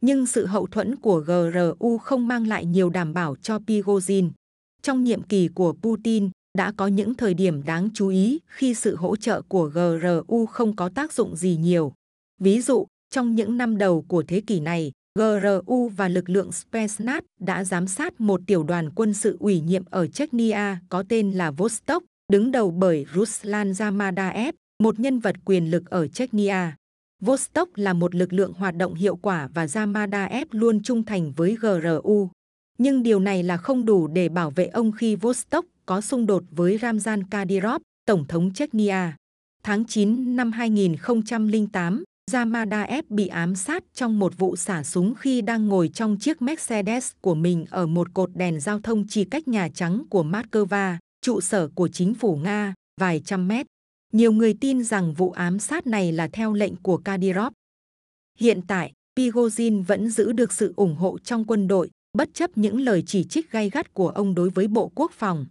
nhưng 0.00 0.26
sự 0.26 0.46
hậu 0.46 0.66
thuẫn 0.66 0.96
của 0.96 1.20
GRU 1.20 1.98
không 1.98 2.28
mang 2.28 2.46
lại 2.46 2.66
nhiều 2.66 2.90
đảm 2.90 3.14
bảo 3.14 3.36
cho 3.42 3.58
Prigozhin. 3.58 4.30
Trong 4.82 5.04
nhiệm 5.04 5.22
kỳ 5.22 5.48
của 5.48 5.72
Putin, 5.72 6.30
đã 6.58 6.72
có 6.76 6.86
những 6.86 7.14
thời 7.14 7.34
điểm 7.34 7.62
đáng 7.62 7.88
chú 7.94 8.08
ý 8.08 8.38
khi 8.46 8.74
sự 8.74 8.96
hỗ 8.96 9.16
trợ 9.16 9.42
của 9.48 9.66
GRU 9.66 10.46
không 10.46 10.76
có 10.76 10.88
tác 10.88 11.12
dụng 11.12 11.36
gì 11.36 11.56
nhiều. 11.56 11.92
Ví 12.38 12.60
dụ, 12.60 12.86
trong 13.10 13.34
những 13.34 13.56
năm 13.56 13.78
đầu 13.78 14.04
của 14.08 14.22
thế 14.28 14.40
kỷ 14.40 14.60
này, 14.60 14.92
GRU 15.18 15.88
và 15.88 16.08
lực 16.08 16.30
lượng 16.30 16.50
Spetsnaz 16.50 17.20
đã 17.40 17.64
giám 17.64 17.86
sát 17.86 18.20
một 18.20 18.40
tiểu 18.46 18.62
đoàn 18.62 18.90
quân 18.94 19.14
sự 19.14 19.36
ủy 19.40 19.60
nhiệm 19.60 19.84
ở 19.90 20.06
Chechnya 20.06 20.78
có 20.88 21.04
tên 21.08 21.30
là 21.30 21.50
Vostok, 21.50 22.04
đứng 22.32 22.50
đầu 22.50 22.70
bởi 22.70 23.06
Ruslan 23.14 23.72
Zamadaev, 23.72 24.52
một 24.82 25.00
nhân 25.00 25.18
vật 25.18 25.36
quyền 25.44 25.70
lực 25.70 25.90
ở 25.90 26.08
Chechnya. 26.08 26.76
Vostok 27.20 27.68
là 27.78 27.92
một 27.92 28.14
lực 28.14 28.32
lượng 28.32 28.52
hoạt 28.52 28.76
động 28.76 28.94
hiệu 28.94 29.16
quả 29.16 29.48
và 29.54 29.66
Zamadaev 29.66 30.44
luôn 30.50 30.82
trung 30.82 31.04
thành 31.04 31.32
với 31.32 31.56
GRU. 31.60 32.28
Nhưng 32.78 33.02
điều 33.02 33.20
này 33.20 33.42
là 33.42 33.56
không 33.56 33.84
đủ 33.84 34.06
để 34.06 34.28
bảo 34.28 34.50
vệ 34.50 34.66
ông 34.66 34.92
khi 34.92 35.16
Vostok 35.16 35.64
có 35.86 36.00
xung 36.00 36.26
đột 36.26 36.42
với 36.50 36.78
Ramzan 36.78 37.22
Kadyrov, 37.30 37.82
Tổng 38.06 38.26
thống 38.26 38.52
Chechnya. 38.54 39.16
Tháng 39.62 39.84
9 39.84 40.36
năm 40.36 40.52
2008, 40.52 42.04
Zamadaev 42.30 43.02
bị 43.08 43.26
ám 43.26 43.54
sát 43.54 43.84
trong 43.94 44.18
một 44.18 44.38
vụ 44.38 44.56
xả 44.56 44.82
súng 44.82 45.14
khi 45.14 45.42
đang 45.42 45.68
ngồi 45.68 45.88
trong 45.88 46.16
chiếc 46.16 46.42
Mercedes 46.42 47.10
của 47.20 47.34
mình 47.34 47.64
ở 47.70 47.86
một 47.86 48.14
cột 48.14 48.30
đèn 48.34 48.60
giao 48.60 48.80
thông 48.80 49.04
chỉ 49.08 49.24
cách 49.24 49.48
Nhà 49.48 49.68
Trắng 49.74 50.02
của 50.10 50.22
Moscow, 50.22 50.96
trụ 51.22 51.40
sở 51.40 51.68
của 51.74 51.88
chính 51.88 52.14
phủ 52.14 52.36
Nga, 52.36 52.74
vài 53.00 53.20
trăm 53.24 53.48
mét. 53.48 53.66
Nhiều 54.12 54.32
người 54.32 54.54
tin 54.60 54.84
rằng 54.84 55.14
vụ 55.14 55.30
ám 55.30 55.58
sát 55.58 55.86
này 55.86 56.12
là 56.12 56.28
theo 56.32 56.52
lệnh 56.52 56.76
của 56.76 56.96
Kadyrov. 56.96 57.52
Hiện 58.38 58.60
tại, 58.68 58.92
Prigozhin 59.16 59.82
vẫn 59.82 60.10
giữ 60.10 60.32
được 60.32 60.52
sự 60.52 60.72
ủng 60.76 60.96
hộ 60.96 61.18
trong 61.18 61.44
quân 61.44 61.68
đội, 61.68 61.90
bất 62.18 62.34
chấp 62.34 62.50
những 62.58 62.80
lời 62.80 63.02
chỉ 63.06 63.24
trích 63.24 63.50
gay 63.50 63.70
gắt 63.70 63.94
của 63.94 64.08
ông 64.08 64.34
đối 64.34 64.50
với 64.50 64.68
Bộ 64.68 64.92
Quốc 64.94 65.12
phòng. 65.12 65.46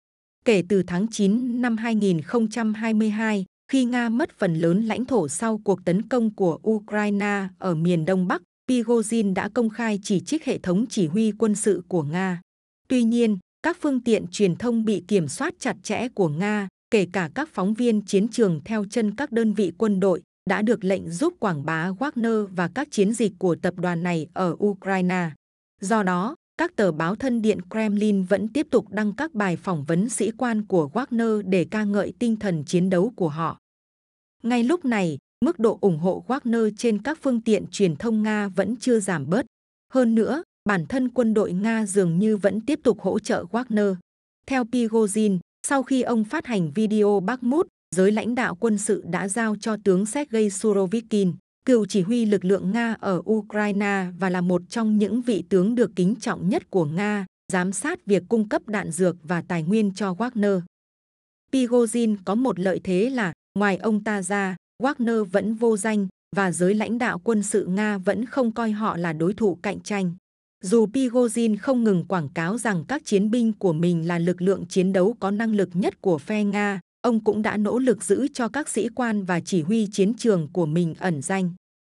Kể 0.46 0.63
từ 0.70 0.84
tháng 0.88 1.08
9 1.08 1.62
năm 1.62 1.78
2022, 1.78 3.46
khi 3.72 3.86
Nga 3.86 4.10
mất 4.10 4.30
phần 4.38 4.56
lớn 4.56 4.86
lãnh 4.86 5.06
thổ 5.06 5.28
sau 5.28 5.58
cuộc 5.63 5.86
tấn 5.86 6.08
công 6.08 6.36
của 6.36 6.60
Ukraine 6.70 7.48
ở 7.60 7.75
miền 7.75 8.06
Đông 8.06 8.28
Bắc, 8.28 8.42
Prigozhin 8.70 9.34
đã 9.34 9.50
công 9.50 9.70
khai 9.70 10.00
chỉ 10.04 10.20
trích 10.20 10.46
hệ 10.46 10.58
thống 10.58 10.86
chỉ 10.89 11.08
huy 11.08 11.32
quân 11.32 11.56
sự 11.56 11.84
của 11.88 12.04
Nga. 12.04 12.42
Tuy 12.88 13.04
nhiên, 13.04 13.38
các 13.63 13.78
phương 13.82 14.04
tiện 14.04 14.28
truyền 14.28 14.56
thông 14.56 14.86
bị 14.86 15.04
kiểm 15.08 15.28
soát 15.28 15.54
chặt 15.60 15.75
chẽ 15.84 16.08
của 16.10 16.30
Nga, 16.30 16.68
kể 16.91 17.08
cả 17.13 17.29
các 17.36 17.50
phóng 17.53 17.74
viên 17.74 18.01
chiến 18.01 18.27
trường 18.27 18.62
theo 18.65 18.86
chân 18.89 19.15
các 19.15 19.31
đơn 19.31 19.53
vị 19.53 19.72
quân 19.77 20.00
đội, 20.00 20.22
đã 20.50 20.62
được 20.62 20.84
lệnh 20.84 21.10
giúp 21.10 21.34
quảng 21.39 21.65
bá 21.65 21.91
Wagner 21.91 22.46
và 22.46 22.67
các 22.67 22.88
chiến 22.91 23.13
dịch 23.13 23.34
của 23.39 23.55
tập 23.55 23.74
đoàn 23.77 24.03
này 24.03 24.27
ở 24.34 24.55
Ukraine. 24.65 25.29
Do 25.81 26.03
đó, 26.03 26.36
các 26.58 26.75
tờ 26.75 26.91
báo 26.91 27.15
thân 27.15 27.41
điện 27.41 27.60
Kremlin 27.69 28.24
vẫn 28.24 28.48
tiếp 28.48 28.67
tục 28.72 28.86
đăng 28.89 29.13
các 29.15 29.34
bài 29.34 29.58
phỏng 29.58 29.84
vấn 29.84 30.10
sĩ 30.10 30.31
quan 30.31 30.65
của 30.65 30.89
Wagner 30.93 31.41
để 31.50 31.65
ca 31.72 31.84
ngợi 31.84 32.13
tinh 32.19 32.36
thần 32.36 32.63
chiến 32.65 32.89
đấu 32.89 33.13
của 33.15 33.29
họ. 33.29 33.58
Ngay 34.43 34.63
lúc 34.63 34.86
này, 34.86 35.17
mức 35.46 35.60
độ 35.60 35.77
ủng 35.81 36.00
hộ 36.00 36.24
Wagner 36.27 36.72
trên 36.77 37.01
các 37.01 37.19
phương 37.22 37.41
tiện 37.41 37.65
truyền 37.72 37.96
thông 37.96 38.24
Nga 38.24 38.48
vẫn 38.48 38.75
chưa 38.75 39.00
giảm 39.00 39.29
bớt. 39.29 39.46
Hơn 39.93 40.15
nữa, 40.15 40.43
bản 40.69 40.86
thân 40.86 41.10
quân 41.10 41.34
đội 41.34 41.53
Nga 41.53 41.86
dường 41.86 42.19
như 42.19 42.38
vẫn 42.38 42.62
tiếp 42.62 42.79
tục 42.84 43.01
hỗ 43.01 43.19
trợ 43.19 43.46
Wagner. 43.51 43.96
Theo 44.48 44.63
Prigozhin, 44.63 45.39
sau 45.70 45.84
khi 45.84 46.02
ông 46.02 46.24
phát 46.24 46.46
hành 46.46 46.72
video 46.72 47.20
Bakhmut, 47.20 47.68
giới 47.96 48.12
lãnh 48.12 48.36
đạo 48.36 48.56
quân 48.56 48.78
sự 48.78 49.04
đã 49.08 49.28
giao 49.28 49.56
cho 49.56 49.78
tướng 49.84 50.06
Sergei 50.06 50.50
Surovikin, 50.50 51.34
cựu 51.66 51.86
chỉ 51.86 52.02
huy 52.02 52.26
lực 52.26 52.46
lượng 52.46 52.72
Nga 52.72 52.96
ở 53.00 53.22
Ukraine 53.30 54.06
và 54.20 54.30
là 54.30 54.42
một 54.42 54.62
trong 54.70 54.98
những 54.98 55.22
vị 55.22 55.44
tướng 55.50 55.76
được 55.76 55.92
kính 55.96 56.16
trọng 56.16 56.50
nhất 56.50 56.70
của 56.70 56.86
Nga, 56.86 57.26
giám 57.52 57.72
sát 57.72 58.06
việc 58.06 58.24
cung 58.30 58.50
cấp 58.50 58.62
đạn 58.68 58.92
dược 58.92 59.16
và 59.24 59.42
tài 59.42 59.64
nguyên 59.64 59.92
cho 59.94 60.14
Wagner. 60.14 60.62
Prigozhin 61.52 62.16
có 62.26 62.36
một 62.36 62.60
lợi 62.60 62.80
thế 62.84 63.10
là, 63.10 63.34
ngoài 63.60 63.78
ông 63.78 64.04
ta 64.04 64.22
ra, 64.22 64.56
Wagner 64.84 65.24
vẫn 65.24 65.54
vô 65.54 65.78
danh 65.78 66.08
và 66.36 66.52
giới 66.52 66.74
lãnh 66.74 66.98
đạo 66.98 67.20
quân 67.20 67.44
sự 67.44 67.66
Nga 67.66 67.98
vẫn 67.98 68.26
không 68.26 68.52
coi 68.52 68.72
họ 68.72 68.98
là 68.98 69.14
đối 69.14 69.34
thủ 69.34 69.58
cạnh 69.62 69.80
tranh. 69.80 70.16
Dù 70.63 70.86
Pigozin 70.86 71.58
không 71.58 71.84
ngừng 71.84 72.06
quảng 72.06 72.30
cáo 72.30 72.58
rằng 72.58 72.84
các 72.88 73.06
chiến 73.06 73.32
binh 73.32 73.54
của 73.54 73.74
mình 73.74 74.08
là 74.08 74.20
lực 74.20 74.42
lượng 74.42 74.66
chiến 74.70 74.94
đấu 74.94 75.16
có 75.20 75.32
năng 75.32 75.56
lực 75.56 75.70
nhất 75.74 76.01
của 76.01 76.18
phe 76.18 76.44
Nga, 76.44 76.80
ông 77.01 77.24
cũng 77.24 77.42
đã 77.42 77.58
nỗ 77.58 77.80
lực 77.80 78.04
giữ 78.04 78.28
cho 78.34 78.48
các 78.48 78.70
sĩ 78.70 78.88
quan 78.96 79.24
và 79.24 79.39
chỉ 79.39 79.62
huy 79.62 79.88
chiến 79.92 80.13
trường 80.13 80.48
của 80.54 80.66
mình 80.66 80.96
ẩn 81.00 81.22
danh. 81.22 81.51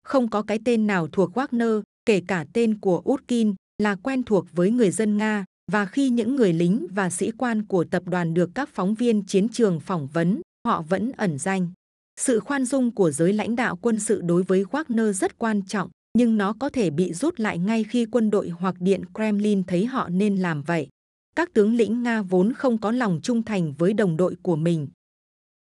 Không 0.03 0.29
có 0.29 0.41
cái 0.41 0.59
tên 0.65 0.87
nào 0.87 1.07
thuộc 1.07 1.37
Wagner, 1.37 1.81
kể 2.05 2.21
cả 2.27 2.45
tên 2.53 2.79
của 2.79 3.01
Utkin, 3.11 3.55
là 3.83 3.95
quen 3.95 4.23
thuộc 4.23 4.45
với 4.51 4.71
người 4.71 4.91
dân 4.91 5.17
Nga, 5.17 5.45
và 5.71 5.85
khi 5.85 6.09
những 6.09 6.35
người 6.35 6.53
lính 6.53 6.87
và 6.89 7.09
sĩ 7.09 7.31
quan 7.31 7.65
của 7.65 7.83
tập 7.83 8.03
đoàn 8.05 8.33
được 8.33 8.49
các 8.55 8.69
phóng 8.73 8.93
viên 8.93 9.25
chiến 9.25 9.49
trường 9.49 9.79
phỏng 9.79 10.07
vấn, 10.07 10.41
họ 10.67 10.81
vẫn 10.81 11.11
ẩn 11.17 11.37
danh. 11.37 11.71
Sự 12.19 12.39
khoan 12.39 12.65
dung 12.65 12.91
của 12.91 13.11
giới 13.11 13.33
lãnh 13.33 13.55
đạo 13.55 13.75
quân 13.81 13.99
sự 13.99 14.21
đối 14.21 14.43
với 14.43 14.63
Wagner 14.63 15.11
rất 15.11 15.37
quan 15.37 15.61
trọng, 15.61 15.89
nhưng 16.13 16.37
nó 16.37 16.53
có 16.59 16.69
thể 16.69 16.89
bị 16.89 17.13
rút 17.13 17.39
lại 17.39 17.57
ngay 17.57 17.83
khi 17.83 18.05
quân 18.05 18.29
đội 18.29 18.49
hoặc 18.49 18.75
Điện 18.79 19.01
Kremlin 19.13 19.63
thấy 19.63 19.85
họ 19.85 20.09
nên 20.09 20.35
làm 20.35 20.63
vậy. 20.63 20.87
Các 21.35 21.53
tướng 21.53 21.75
lĩnh 21.75 22.03
Nga 22.03 22.21
vốn 22.21 22.53
không 22.53 22.77
có 22.77 22.91
lòng 22.91 23.19
trung 23.23 23.43
thành 23.43 23.73
với 23.77 23.93
đồng 23.93 24.17
đội 24.17 24.35
của 24.41 24.55
mình. 24.55 24.87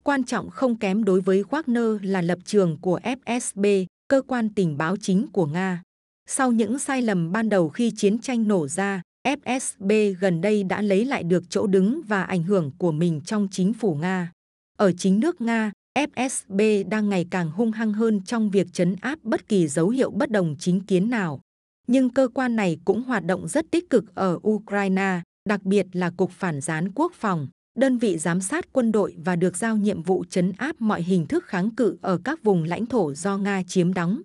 Quan 0.05 0.25
trọng 0.25 0.50
không 0.50 0.78
kém 0.78 1.05
đối 1.05 1.21
với 1.21 1.43
Wagner 1.43 1.99
là 2.02 2.23
lập 2.23 2.38
trường 2.45 2.78
của 2.81 3.00
FSB, 3.02 3.87
cơ 4.09 4.23
quan 4.26 4.55
tình 4.55 4.76
báo 4.76 4.97
chính 4.97 5.26
của 5.33 5.47
Nga. 5.47 5.83
Sau 6.26 6.52
những 6.52 6.78
sai 6.78 7.02
lầm 7.02 7.33
ban 7.33 7.49
đầu 7.49 7.69
khi 7.69 7.93
chiến 7.97 8.19
tranh 8.19 8.49
nổ 8.49 8.69
ra, 8.69 9.02
FSB 9.26 10.14
gần 10.21 10.40
đây 10.40 10.64
đã 10.64 10.83
lấy 10.83 11.05
lại 11.05 11.23
được 11.23 11.45
chỗ 11.49 11.66
đứng 11.66 12.00
và 12.09 12.23
ảnh 12.23 12.43
hưởng 12.43 12.71
của 12.78 12.93
mình 12.93 13.21
trong 13.21 13.49
chính 13.50 13.73
phủ 13.73 13.95
Nga. 13.95 14.33
Ở 14.78 14.93
chính 14.93 15.21
nước 15.21 15.40
Nga, 15.40 15.73
FSB 15.97 16.88
đang 16.88 17.09
ngày 17.09 17.26
càng 17.31 17.50
hung 17.50 17.71
hăng 17.71 17.93
hơn 17.93 18.21
trong 18.25 18.50
việc 18.50 18.73
chấn 18.73 18.97
áp 19.00 19.19
bất 19.23 19.49
kỳ 19.49 19.69
dấu 19.69 19.88
hiệu 19.88 20.11
bất 20.11 20.31
đồng 20.31 20.57
chính 20.59 20.81
kiến 20.81 21.11
nào. 21.11 21.41
Nhưng 21.88 22.11
cơ 22.11 22.29
quan 22.35 22.57
này 22.57 22.79
cũng 22.85 23.03
hoạt 23.03 23.25
động 23.25 23.49
rất 23.49 23.67
tích 23.71 23.91
cực 23.91 24.15
ở 24.15 24.38
Ukraine, 24.49 25.21
đặc 25.49 25.62
biệt 25.62 25.87
là 25.93 26.11
Cục 26.11 26.31
Phản 26.31 26.61
gián 26.61 26.93
Quốc 26.95 27.12
phòng, 27.15 27.49
đơn 27.79 27.99
vị 27.99 28.19
giám 28.19 28.41
sát 28.41 28.73
quân 28.73 28.93
đội 28.93 29.15
và 29.25 29.37
được 29.37 29.57
giao 29.57 29.76
nhiệm 29.76 30.03
vụ 30.03 30.25
chấn 30.31 30.53
áp 30.59 30.76
mọi 30.79 31.03
hình 31.03 31.26
thức 31.26 31.45
kháng 31.45 31.71
cự 31.71 31.97
ở 32.03 32.19
các 32.25 32.43
vùng 32.43 32.65
lãnh 32.65 32.87
thổ 32.87 33.15
do 33.15 33.38
Nga 33.38 33.62
chiếm 33.67 33.95
đóng. 33.95 34.23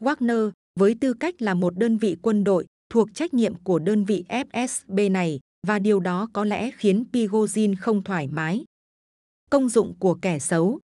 Wagner, 0.00 0.50
với 0.80 0.94
tư 1.00 1.14
cách 1.14 1.42
là 1.42 1.54
một 1.54 1.78
đơn 1.78 1.96
vị 1.96 2.16
quân 2.22 2.44
đội, 2.44 2.66
thuộc 2.90 3.08
trách 3.14 3.34
nhiệm 3.34 3.54
của 3.54 3.78
đơn 3.78 4.04
vị 4.04 4.24
FSB 4.28 5.12
này 5.12 5.40
và 5.66 5.78
điều 5.78 6.00
đó 6.00 6.28
có 6.32 6.44
lẽ 6.44 6.70
khiến 6.70 7.04
Prigozhin 7.12 7.74
không 7.80 8.02
thoải 8.02 8.28
mái. 8.28 8.64
Công 9.50 9.68
dụng 9.68 9.94
của 9.98 10.14
kẻ 10.14 10.38
xấu 10.38 10.80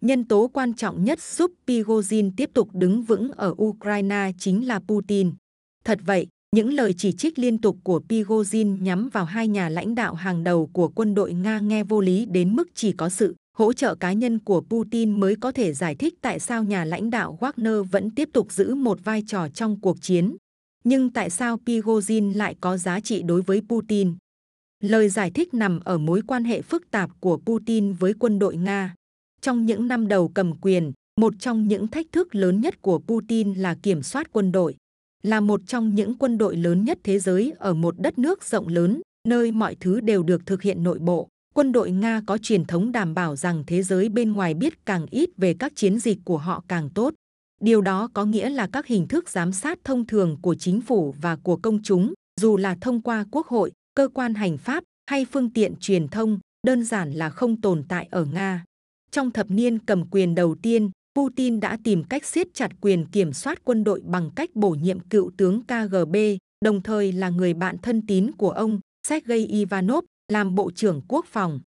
Nhân 0.00 0.24
tố 0.24 0.50
quan 0.52 0.74
trọng 0.74 1.04
nhất 1.04 1.22
giúp 1.22 1.52
Prigozhin 1.66 2.30
tiếp 2.36 2.50
tục 2.54 2.68
đứng 2.72 3.02
vững 3.02 3.32
ở 3.32 3.54
Ukraine 3.62 4.30
chính 4.38 4.66
là 4.66 4.78
Putin. 4.78 5.32
Thật 5.84 5.98
vậy, 6.04 6.26
những 6.56 6.72
lời 6.72 6.94
chỉ 6.96 7.12
trích 7.12 7.38
liên 7.38 7.58
tục 7.58 7.76
của 7.84 8.00
Prigozhin 8.08 8.82
nhắm 8.82 9.08
vào 9.08 9.24
hai 9.24 9.48
nhà 9.48 9.68
lãnh 9.68 9.94
đạo 9.94 10.14
hàng 10.14 10.44
đầu 10.44 10.70
của 10.72 10.88
quân 10.88 11.14
đội 11.14 11.32
Nga 11.32 11.58
nghe 11.58 11.84
vô 11.84 12.00
lý 12.00 12.26
đến 12.26 12.56
mức 12.56 12.68
chỉ 12.74 12.92
có 12.92 13.08
sự 13.08 13.34
hỗ 13.56 13.72
trợ 13.72 13.94
cá 13.94 14.12
nhân 14.12 14.38
của 14.38 14.60
Putin 14.60 15.20
mới 15.20 15.36
có 15.36 15.52
thể 15.52 15.72
giải 15.72 15.94
thích 15.94 16.14
tại 16.20 16.40
sao 16.40 16.64
nhà 16.64 16.84
lãnh 16.84 17.10
đạo 17.10 17.38
Wagner 17.40 17.82
vẫn 17.82 18.10
tiếp 18.10 18.28
tục 18.32 18.52
giữ 18.52 18.74
một 18.74 19.04
vai 19.04 19.22
trò 19.26 19.48
trong 19.48 19.80
cuộc 19.80 20.02
chiến. 20.02 20.36
Nhưng 20.84 21.10
tại 21.10 21.30
sao 21.30 21.60
Prigozhin 21.66 22.36
lại 22.36 22.56
có 22.60 22.76
giá 22.76 23.00
trị 23.00 23.22
đối 23.22 23.42
với 23.42 23.62
Putin? 23.68 24.14
Lời 24.82 25.08
giải 25.08 25.30
thích 25.30 25.54
nằm 25.54 25.80
ở 25.84 25.98
mối 25.98 26.22
quan 26.26 26.44
hệ 26.44 26.62
phức 26.62 26.90
tạp 26.90 27.10
của 27.20 27.36
Putin 27.46 27.92
với 27.92 28.14
quân 28.18 28.38
đội 28.38 28.56
Nga. 28.56 28.94
Trong 29.40 29.66
những 29.66 29.88
năm 29.88 30.08
đầu 30.08 30.28
cầm 30.28 30.52
quyền, 30.60 30.92
một 31.20 31.34
trong 31.38 31.68
những 31.68 31.88
thách 31.88 32.06
thức 32.12 32.34
lớn 32.34 32.60
nhất 32.60 32.82
của 32.82 32.98
Putin 32.98 33.54
là 33.54 33.74
kiểm 33.74 34.02
soát 34.02 34.32
quân 34.32 34.52
đội. 34.52 34.76
Là 35.22 35.40
một 35.40 35.60
trong 35.66 35.94
những 35.94 36.18
quân 36.18 36.38
đội 36.38 36.56
lớn 36.56 36.84
nhất 36.84 36.98
thế 37.04 37.18
giới 37.18 37.52
ở 37.58 37.74
một 37.74 37.94
đất 37.98 38.18
nước 38.18 38.44
rộng 38.44 38.68
lớn, 38.68 39.00
nơi 39.28 39.52
mọi 39.52 39.74
thứ 39.80 40.00
đều 40.00 40.22
được 40.22 40.46
thực 40.46 40.62
hiện 40.62 40.82
nội 40.82 40.98
bộ. 40.98 41.28
Quân 41.54 41.72
đội 41.72 41.90
Nga 41.90 42.22
có 42.26 42.38
truyền 42.38 42.64
thống 42.64 42.92
đảm 42.92 43.14
bảo 43.14 43.36
rằng 43.36 43.64
thế 43.66 43.82
giới 43.82 44.08
bên 44.08 44.32
ngoài 44.32 44.54
biết 44.54 44.86
càng 44.86 45.06
ít 45.10 45.30
về 45.36 45.54
các 45.54 45.72
chiến 45.76 45.98
dịch 45.98 46.18
của 46.24 46.38
họ 46.38 46.64
càng 46.68 46.90
tốt. 46.94 47.14
Điều 47.60 47.80
đó 47.80 48.08
có 48.14 48.24
nghĩa 48.24 48.50
là 48.50 48.68
các 48.72 48.86
hình 48.86 49.08
thức 49.08 49.30
giám 49.30 49.52
sát 49.52 49.78
thông 49.84 50.06
thường 50.06 50.36
của 50.42 50.54
chính 50.54 50.80
phủ 50.80 51.14
và 51.20 51.36
của 51.36 51.56
công 51.56 51.82
chúng, 51.82 52.14
dù 52.40 52.56
là 52.56 52.76
thông 52.80 53.02
qua 53.02 53.24
quốc 53.30 53.46
hội, 53.46 53.72
cơ 53.94 54.08
quan 54.14 54.34
hành 54.34 54.58
pháp 54.58 54.84
hay 55.06 55.24
phương 55.24 55.50
tiện 55.50 55.74
truyền 55.80 56.08
thông, 56.08 56.38
đơn 56.66 56.84
giản 56.84 57.12
là 57.12 57.30
không 57.30 57.60
tồn 57.60 57.82
tại 57.88 58.08
ở 58.10 58.24
Nga. 58.24 58.64
Trong 59.10 59.30
thập 59.30 59.50
niên 59.50 59.78
cầm 59.78 60.04
quyền 60.10 60.34
đầu 60.34 60.54
tiên, 60.62 60.90
Putin 61.14 61.60
đã 61.60 61.78
tìm 61.84 62.04
cách 62.04 62.24
siết 62.24 62.54
chặt 62.54 62.70
quyền 62.80 63.06
kiểm 63.06 63.32
soát 63.32 63.64
quân 63.64 63.84
đội 63.84 64.00
bằng 64.04 64.30
cách 64.36 64.50
bổ 64.54 64.70
nhiệm 64.70 65.00
cựu 65.00 65.30
tướng 65.36 65.62
KGB, 65.62 66.16
đồng 66.64 66.82
thời 66.82 67.12
là 67.12 67.28
người 67.28 67.54
bạn 67.54 67.78
thân 67.78 68.06
tín 68.06 68.32
của 68.32 68.50
ông, 68.50 68.80
Sergei 69.08 69.46
Ivanov, 69.46 70.04
làm 70.32 70.54
Bộ 70.54 70.70
trưởng 70.70 71.00
Quốc 71.08 71.26
phòng. 71.26 71.60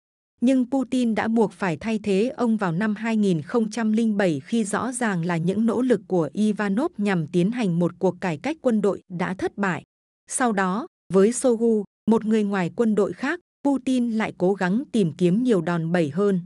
Nhưng 0.41 0.69
Putin 0.69 1.15
đã 1.15 1.27
buộc 1.27 1.51
phải 1.51 1.77
thay 1.77 1.99
thế 2.03 2.33
ông 2.37 2.57
vào 2.57 2.71
năm 2.71 2.95
2007 2.95 4.39
khi 4.39 4.63
rõ 4.63 4.91
ràng 4.91 5.25
là 5.25 5.37
những 5.37 5.65
nỗ 5.65 5.81
lực 5.81 6.01
của 6.07 6.29
Ivanov 6.33 6.91
nhằm 6.97 7.27
tiến 7.27 7.51
hành 7.51 7.79
một 7.79 7.91
cuộc 7.99 8.15
cải 8.21 8.37
cách 8.37 8.57
quân 8.61 8.81
đội 8.81 9.01
đã 9.09 9.33
thất 9.33 9.57
bại. 9.57 9.83
Sau 10.27 10.51
đó, 10.51 10.87
với 11.13 11.31
Sogu, 11.31 11.83
một 12.11 12.25
người 12.25 12.43
ngoài 12.43 12.71
quân 12.75 12.95
đội 12.95 13.13
khác, 13.13 13.39
Putin 13.63 14.11
lại 14.11 14.33
cố 14.37 14.53
gắng 14.53 14.83
tìm 14.91 15.13
kiếm 15.17 15.43
nhiều 15.43 15.61
đòn 15.61 15.91
bẩy 15.91 16.09
hơn. 16.09 16.41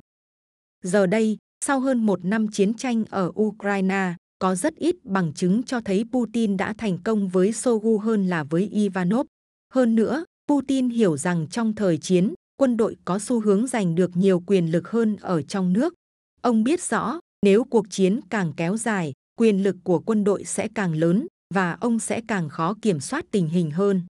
Giờ 0.86 1.06
đây, 1.06 1.38
sau 1.66 1.80
hơn 1.80 2.06
một 2.06 2.26
năm 2.26 2.48
chiến 2.48 2.74
tranh 2.74 3.04
ở 3.10 3.32
Ukraine, 3.42 4.14
có 4.40 4.56
rất 4.56 4.76
ít 4.76 4.96
bằng 5.04 5.34
chứng 5.34 5.64
cho 5.64 5.82
thấy 5.82 6.06
Putin 6.12 6.58
đã 6.58 6.74
thành 6.78 6.98
công 7.04 7.28
với 7.28 7.52
Sogu 7.54 7.98
hơn 7.98 8.28
là 8.28 8.44
với 8.44 8.70
Ivanov. 8.70 9.28
Hơn 9.74 9.96
nữa, 9.96 10.26
Putin 10.48 10.90
hiểu 10.90 11.18
rằng 11.18 11.48
trong 11.48 11.74
thời 11.74 11.98
chiến, 11.98 12.34
quân 12.58 12.78
đội 12.78 12.96
có 13.06 13.20
xu 13.20 13.42
hướng 13.42 13.68
giành 13.68 13.96
được 13.96 14.18
nhiều 14.18 14.44
quyền 14.48 14.72
lực 14.72 14.90
hơn 14.90 15.16
ở 15.22 15.42
trong 15.42 15.74
nước. 15.74 15.94
Ông 16.42 16.64
biết 16.64 16.84
rõ, 16.84 17.20
nếu 17.46 17.64
cuộc 17.64 17.86
chiến 17.90 18.20
càng 18.30 18.54
kéo 18.58 18.78
dài, 18.78 19.14
quyền 19.40 19.64
lực 19.64 19.76
của 19.84 20.00
quân 20.00 20.24
đội 20.24 20.44
sẽ 20.44 20.68
càng 20.76 20.94
lớn 20.94 21.28
và 21.54 21.78
ông 21.82 22.00
sẽ 22.00 22.22
càng 22.28 22.50
khó 22.50 22.76
kiểm 22.82 23.00
soát 23.00 23.26
tình 23.32 23.48
hình 23.48 23.72
hơn. 23.72 24.02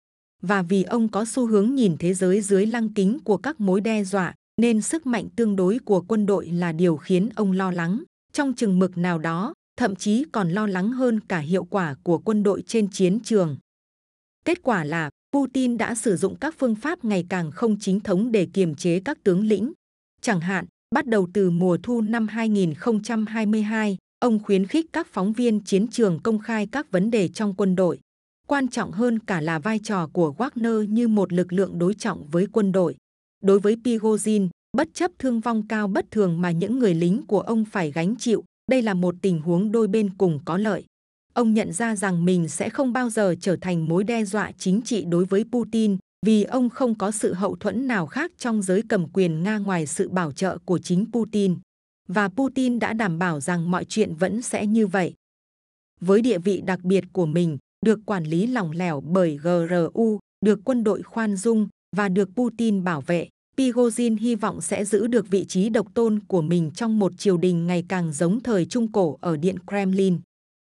Và 0.42 0.62
vì 0.62 0.82
ông 0.82 1.08
có 1.08 1.24
xu 1.24 1.46
hướng 1.46 1.74
nhìn 1.74 1.96
thế 1.98 2.14
giới 2.14 2.40
dưới 2.40 2.66
lăng 2.66 2.94
kính 2.94 3.18
của 3.24 3.36
các 3.36 3.60
mối 3.60 3.80
đe 3.80 4.04
dọa, 4.04 4.34
nên 4.56 4.80
sức 4.80 5.06
mạnh 5.06 5.28
tương 5.36 5.56
đối 5.56 5.78
của 5.78 6.00
quân 6.00 6.26
đội 6.26 6.46
là 6.46 6.72
điều 6.72 6.96
khiến 6.96 7.28
ông 7.36 7.52
lo 7.52 7.70
lắng. 7.70 8.02
Trong 8.32 8.54
chừng 8.54 8.78
mực 8.78 8.98
nào 8.98 9.18
đó, 9.18 9.54
thậm 9.76 9.96
chí 9.96 10.24
còn 10.32 10.50
lo 10.50 10.66
lắng 10.66 10.92
hơn 10.92 11.20
cả 11.20 11.38
hiệu 11.38 11.64
quả 11.64 11.94
của 12.02 12.18
quân 12.18 12.42
đội 12.42 12.62
trên 12.66 12.88
chiến 12.90 13.20
trường. 13.20 13.56
Kết 14.44 14.62
quả 14.62 14.84
là 14.84 15.10
Putin 15.32 15.78
đã 15.78 15.94
sử 15.94 16.16
dụng 16.16 16.36
các 16.36 16.54
phương 16.58 16.74
pháp 16.74 17.04
ngày 17.04 17.26
càng 17.28 17.50
không 17.50 17.76
chính 17.80 18.00
thống 18.00 18.32
để 18.32 18.48
kiềm 18.52 18.74
chế 18.74 19.00
các 19.00 19.18
tướng 19.24 19.46
lĩnh. 19.46 19.72
Chẳng 20.20 20.40
hạn, 20.40 20.64
bắt 20.94 21.06
đầu 21.06 21.28
từ 21.34 21.50
mùa 21.50 21.78
thu 21.82 22.00
năm 22.00 22.28
2022, 22.28 23.98
ông 24.18 24.42
khuyến 24.42 24.66
khích 24.66 24.86
các 24.92 25.06
phóng 25.12 25.32
viên 25.32 25.60
chiến 25.60 25.88
trường 25.88 26.18
công 26.22 26.38
khai 26.38 26.68
các 26.72 26.90
vấn 26.90 27.10
đề 27.10 27.28
trong 27.28 27.54
quân 27.54 27.76
đội. 27.76 28.00
Quan 28.46 28.68
trọng 28.68 28.92
hơn 28.92 29.18
cả 29.18 29.40
là 29.40 29.58
vai 29.58 29.78
trò 29.78 30.06
của 30.06 30.34
Wagner 30.38 30.82
như 30.84 31.08
một 31.08 31.32
lực 31.32 31.52
lượng 31.52 31.78
đối 31.78 31.94
trọng 31.94 32.26
với 32.30 32.46
quân 32.52 32.72
đội. 32.72 32.96
Đối 33.44 33.60
với 33.60 33.76
Pigozin, 33.84 34.48
bất 34.76 34.88
chấp 34.94 35.10
thương 35.18 35.40
vong 35.40 35.68
cao 35.68 35.88
bất 35.88 36.10
thường 36.10 36.40
mà 36.40 36.50
những 36.50 36.78
người 36.78 36.94
lính 36.94 37.26
của 37.26 37.40
ông 37.40 37.64
phải 37.64 37.92
gánh 37.92 38.16
chịu, 38.16 38.44
đây 38.70 38.82
là 38.82 38.94
một 38.94 39.14
tình 39.22 39.40
huống 39.40 39.72
đôi 39.72 39.88
bên 39.88 40.10
cùng 40.18 40.38
có 40.44 40.58
lợi. 40.58 40.84
Ông 41.32 41.54
nhận 41.54 41.72
ra 41.72 41.96
rằng 41.96 42.24
mình 42.24 42.48
sẽ 42.48 42.68
không 42.68 42.92
bao 42.92 43.10
giờ 43.10 43.34
trở 43.40 43.56
thành 43.56 43.88
mối 43.88 44.04
đe 44.04 44.24
dọa 44.24 44.52
chính 44.58 44.82
trị 44.82 45.04
đối 45.04 45.24
với 45.24 45.44
Putin 45.52 45.96
vì 46.26 46.44
ông 46.44 46.70
không 46.70 46.94
có 46.94 47.10
sự 47.10 47.34
hậu 47.34 47.56
thuẫn 47.56 47.86
nào 47.86 48.06
khác 48.06 48.32
trong 48.38 48.62
giới 48.62 48.82
cầm 48.88 49.08
quyền 49.12 49.42
Nga 49.42 49.58
ngoài 49.58 49.86
sự 49.86 50.08
bảo 50.08 50.32
trợ 50.32 50.58
của 50.64 50.78
chính 50.78 51.06
Putin. 51.12 51.56
Và 52.08 52.28
Putin 52.28 52.78
đã 52.78 52.92
đảm 52.92 53.18
bảo 53.18 53.40
rằng 53.40 53.70
mọi 53.70 53.84
chuyện 53.84 54.14
vẫn 54.14 54.42
sẽ 54.42 54.66
như 54.66 54.86
vậy. 54.86 55.14
Với 56.00 56.20
địa 56.20 56.38
vị 56.38 56.62
đặc 56.66 56.80
biệt 56.82 57.04
của 57.12 57.26
mình, 57.26 57.58
được 57.86 58.00
quản 58.06 58.24
lý 58.24 58.46
lỏng 58.46 58.70
lẻo 58.70 59.00
bởi 59.00 59.36
GRU, 59.36 60.18
được 60.44 60.60
quân 60.64 60.84
đội 60.84 61.02
khoan 61.02 61.36
dung 61.36 61.68
và 61.96 62.08
được 62.08 62.28
Putin 62.36 62.84
bảo 62.84 63.00
vệ, 63.00 63.28
Pigozin 63.56 64.16
hy 64.20 64.34
vọng 64.34 64.60
sẽ 64.60 64.84
giữ 64.84 65.06
được 65.06 65.28
vị 65.28 65.44
trí 65.44 65.68
độc 65.68 65.94
tôn 65.94 66.20
của 66.28 66.42
mình 66.42 66.70
trong 66.74 66.98
một 66.98 67.18
triều 67.18 67.36
đình 67.36 67.66
ngày 67.66 67.84
càng 67.88 68.12
giống 68.12 68.40
thời 68.40 68.66
Trung 68.66 68.92
Cổ 68.92 69.18
ở 69.20 69.36
Điện 69.36 69.56
Kremlin. 69.66 70.18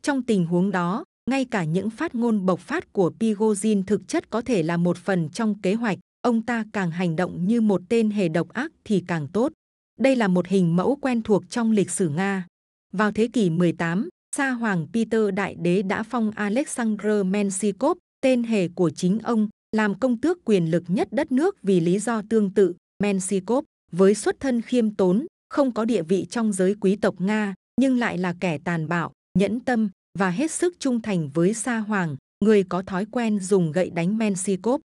Trong 0.03 0.23
tình 0.23 0.47
huống 0.47 0.71
đó, 0.71 1.05
ngay 1.31 1.45
cả 1.45 1.65
những 1.65 1.91
phát 1.91 2.15
ngôn 2.15 2.47
bộc 2.47 2.61
phát 2.61 2.93
của 2.93 3.13
Pigozin 3.21 3.83
thực 3.87 4.09
chất 4.09 4.31
có 4.31 4.41
thể 4.41 4.63
là 4.63 4.77
một 4.77 4.97
phần 4.97 5.29
trong 5.29 5.61
kế 5.61 5.75
hoạch. 5.75 5.99
Ông 6.23 6.43
ta 6.43 6.65
càng 6.73 6.91
hành 6.91 7.17
động 7.17 7.47
như 7.47 7.61
một 7.61 7.83
tên 7.89 8.11
hề 8.11 8.29
độc 8.29 8.49
ác 8.49 8.73
thì 8.85 9.05
càng 9.09 9.29
tốt. 9.33 9.53
Đây 9.99 10.17
là 10.17 10.29
một 10.29 10.47
hình 10.47 10.77
mẫu 10.77 10.97
quen 10.97 11.23
thuộc 11.23 11.51
trong 11.51 11.71
lịch 11.71 11.91
sử 11.91 12.09
Nga. 12.09 12.47
Vào 12.93 13.13
thế 13.13 13.29
kỷ 13.33 13.51
18, 13.51 14.09
Sa 14.37 14.51
Hoàng 14.51 14.87
Peter 14.93 15.21
Đại 15.35 15.55
Đế 15.55 15.83
đã 15.83 16.03
phong 16.03 16.31
Alexander 16.31 17.27
Menshikov, 17.27 17.99
tên 18.21 18.43
hề 18.43 18.69
của 18.69 18.91
chính 18.91 19.19
ông, 19.19 19.49
làm 19.77 19.99
công 19.99 20.21
tước 20.21 20.45
quyền 20.45 20.71
lực 20.71 20.85
nhất 20.89 21.09
đất 21.11 21.33
nước 21.33 21.63
vì 21.63 21.81
lý 21.81 21.99
do 21.99 22.23
tương 22.31 22.51
tự. 22.51 22.75
Menshikov, 23.03 23.65
với 23.93 24.15
xuất 24.15 24.41
thân 24.41 24.63
khiêm 24.63 24.95
tốn, 24.95 25.27
không 25.49 25.75
có 25.75 25.85
địa 25.85 26.03
vị 26.03 26.27
trong 26.31 26.53
giới 26.53 26.75
quý 26.81 26.97
tộc 26.97 27.21
Nga, 27.21 27.55
nhưng 27.81 27.99
lại 27.99 28.19
là 28.19 28.35
kẻ 28.41 28.59
tàn 28.65 28.89
bạo, 28.89 29.13
nhẫn 29.39 29.61
tâm 29.61 29.89
và 30.19 30.31
hết 30.31 30.51
sức 30.51 30.75
trung 30.79 31.03
thành 31.03 31.31
với 31.35 31.55
Sa 31.55 31.79
Hoàng, 31.79 32.17
người 32.45 32.63
có 32.63 32.83
thói 32.83 33.07
quen 33.11 33.41
dùng 33.41 33.73
gậy 33.73 33.91
đánh 33.91 34.19
Menshikov. 34.19 34.81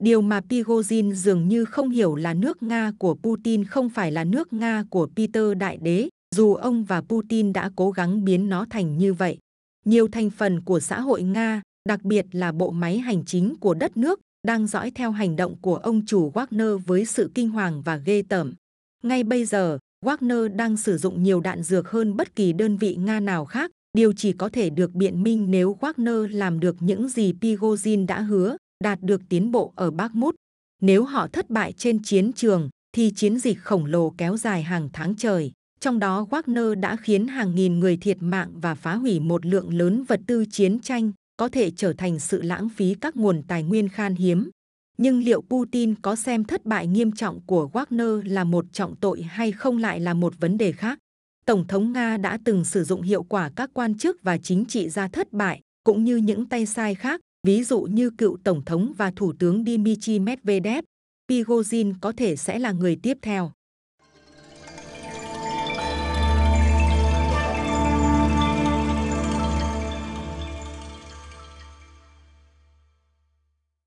Điều 0.00 0.20
mà 0.20 0.40
Pigozhin 0.40 1.12
dường 1.12 1.48
như 1.48 1.64
không 1.64 1.90
hiểu 1.90 2.14
là 2.14 2.34
nước 2.34 2.62
Nga 2.62 2.92
của 2.98 3.14
Putin 3.14 3.64
không 3.64 3.88
phải 3.88 4.12
là 4.12 4.24
nước 4.24 4.52
Nga 4.52 4.84
của 4.90 5.08
Peter 5.16 5.44
Đại 5.58 5.76
Đế, 5.76 6.08
dù 6.36 6.54
ông 6.54 6.84
và 6.84 7.00
Putin 7.00 7.52
đã 7.52 7.70
cố 7.76 7.90
gắng 7.90 8.24
biến 8.24 8.48
nó 8.48 8.66
thành 8.70 8.98
như 8.98 9.12
vậy. 9.14 9.38
Nhiều 9.84 10.08
thành 10.08 10.30
phần 10.30 10.60
của 10.60 10.80
xã 10.80 11.00
hội 11.00 11.22
Nga, 11.22 11.62
đặc 11.88 12.02
biệt 12.02 12.26
là 12.32 12.52
bộ 12.52 12.70
máy 12.70 12.98
hành 12.98 13.24
chính 13.24 13.54
của 13.60 13.74
đất 13.74 13.96
nước, 13.96 14.20
đang 14.46 14.66
dõi 14.66 14.90
theo 14.90 15.10
hành 15.10 15.36
động 15.36 15.56
của 15.60 15.76
ông 15.76 16.06
chủ 16.06 16.30
Wagner 16.30 16.78
với 16.78 17.04
sự 17.04 17.30
kinh 17.34 17.48
hoàng 17.48 17.82
và 17.82 17.96
ghê 17.96 18.22
tởm. 18.28 18.54
Ngay 19.02 19.24
bây 19.24 19.44
giờ, 19.44 19.78
Wagner 20.04 20.56
đang 20.56 20.76
sử 20.76 20.98
dụng 20.98 21.22
nhiều 21.22 21.40
đạn 21.40 21.62
dược 21.62 21.90
hơn 21.90 22.16
bất 22.16 22.36
kỳ 22.36 22.52
đơn 22.52 22.76
vị 22.76 22.96
Nga 22.96 23.20
nào 23.20 23.44
khác. 23.44 23.70
Điều 23.92 24.12
chỉ 24.12 24.32
có 24.32 24.48
thể 24.48 24.70
được 24.70 24.92
biện 24.94 25.22
minh 25.22 25.46
nếu 25.50 25.76
Wagner 25.80 26.36
làm 26.36 26.60
được 26.60 26.76
những 26.80 27.08
gì 27.08 27.32
Prigozhin 27.40 28.06
đã 28.06 28.20
hứa, 28.20 28.56
đạt 28.84 29.02
được 29.02 29.22
tiến 29.28 29.52
bộ 29.52 29.72
ở 29.76 29.90
Bakhmut. 29.90 30.34
Nếu 30.82 31.04
họ 31.04 31.28
thất 31.28 31.50
bại 31.50 31.72
trên 31.72 32.02
chiến 32.02 32.32
trường, 32.32 32.70
thì 32.92 33.12
chiến 33.16 33.38
dịch 33.38 33.58
khổng 33.60 33.86
lồ 33.86 34.10
kéo 34.10 34.36
dài 34.36 34.62
hàng 34.62 34.88
tháng 34.92 35.14
trời. 35.14 35.52
Trong 35.80 35.98
đó 35.98 36.26
Wagner 36.30 36.80
đã 36.80 36.96
khiến 36.96 37.26
hàng 37.26 37.54
nghìn 37.54 37.80
người 37.80 37.96
thiệt 37.96 38.16
mạng 38.20 38.50
và 38.54 38.74
phá 38.74 38.94
hủy 38.94 39.20
một 39.20 39.46
lượng 39.46 39.74
lớn 39.74 40.04
vật 40.04 40.20
tư 40.26 40.44
chiến 40.50 40.80
tranh, 40.80 41.12
có 41.40 41.48
thể 41.48 41.70
trở 41.70 41.92
thành 41.92 42.18
sự 42.18 42.42
lãng 42.42 42.68
phí 42.68 42.94
các 43.00 43.16
nguồn 43.16 43.42
tài 43.48 43.62
nguyên 43.62 43.88
khan 43.88 44.14
hiếm. 44.14 44.50
Nhưng 44.98 45.22
liệu 45.22 45.42
Putin 45.42 45.94
có 45.94 46.16
xem 46.16 46.44
thất 46.44 46.64
bại 46.64 46.86
nghiêm 46.86 47.12
trọng 47.12 47.40
của 47.46 47.70
Wagner 47.72 48.22
là 48.24 48.44
một 48.44 48.64
trọng 48.72 48.96
tội 48.96 49.22
hay 49.22 49.52
không 49.52 49.78
lại 49.78 50.00
là 50.00 50.14
một 50.14 50.34
vấn 50.40 50.58
đề 50.58 50.72
khác? 50.72 50.98
Tổng 51.46 51.66
thống 51.66 51.92
Nga 51.92 52.16
đã 52.16 52.38
từng 52.44 52.64
sử 52.64 52.84
dụng 52.84 53.02
hiệu 53.02 53.22
quả 53.22 53.50
các 53.56 53.70
quan 53.74 53.98
chức 53.98 54.22
và 54.22 54.38
chính 54.38 54.64
trị 54.64 54.88
gia 54.88 55.08
thất 55.08 55.32
bại, 55.32 55.60
cũng 55.84 56.04
như 56.04 56.16
những 56.16 56.48
tay 56.48 56.66
sai 56.66 56.94
khác, 56.94 57.20
ví 57.46 57.64
dụ 57.64 57.80
như 57.82 58.10
cựu 58.10 58.38
Tổng 58.44 58.64
thống 58.64 58.92
và 58.96 59.12
Thủ 59.16 59.32
tướng 59.38 59.64
Dmitry 59.64 60.18
Medvedev. 60.18 60.84
Prigozhin 61.28 61.94
có 62.00 62.12
thể 62.16 62.36
sẽ 62.36 62.58
là 62.58 62.72
người 62.72 62.96
tiếp 63.02 63.18
theo. 63.22 63.52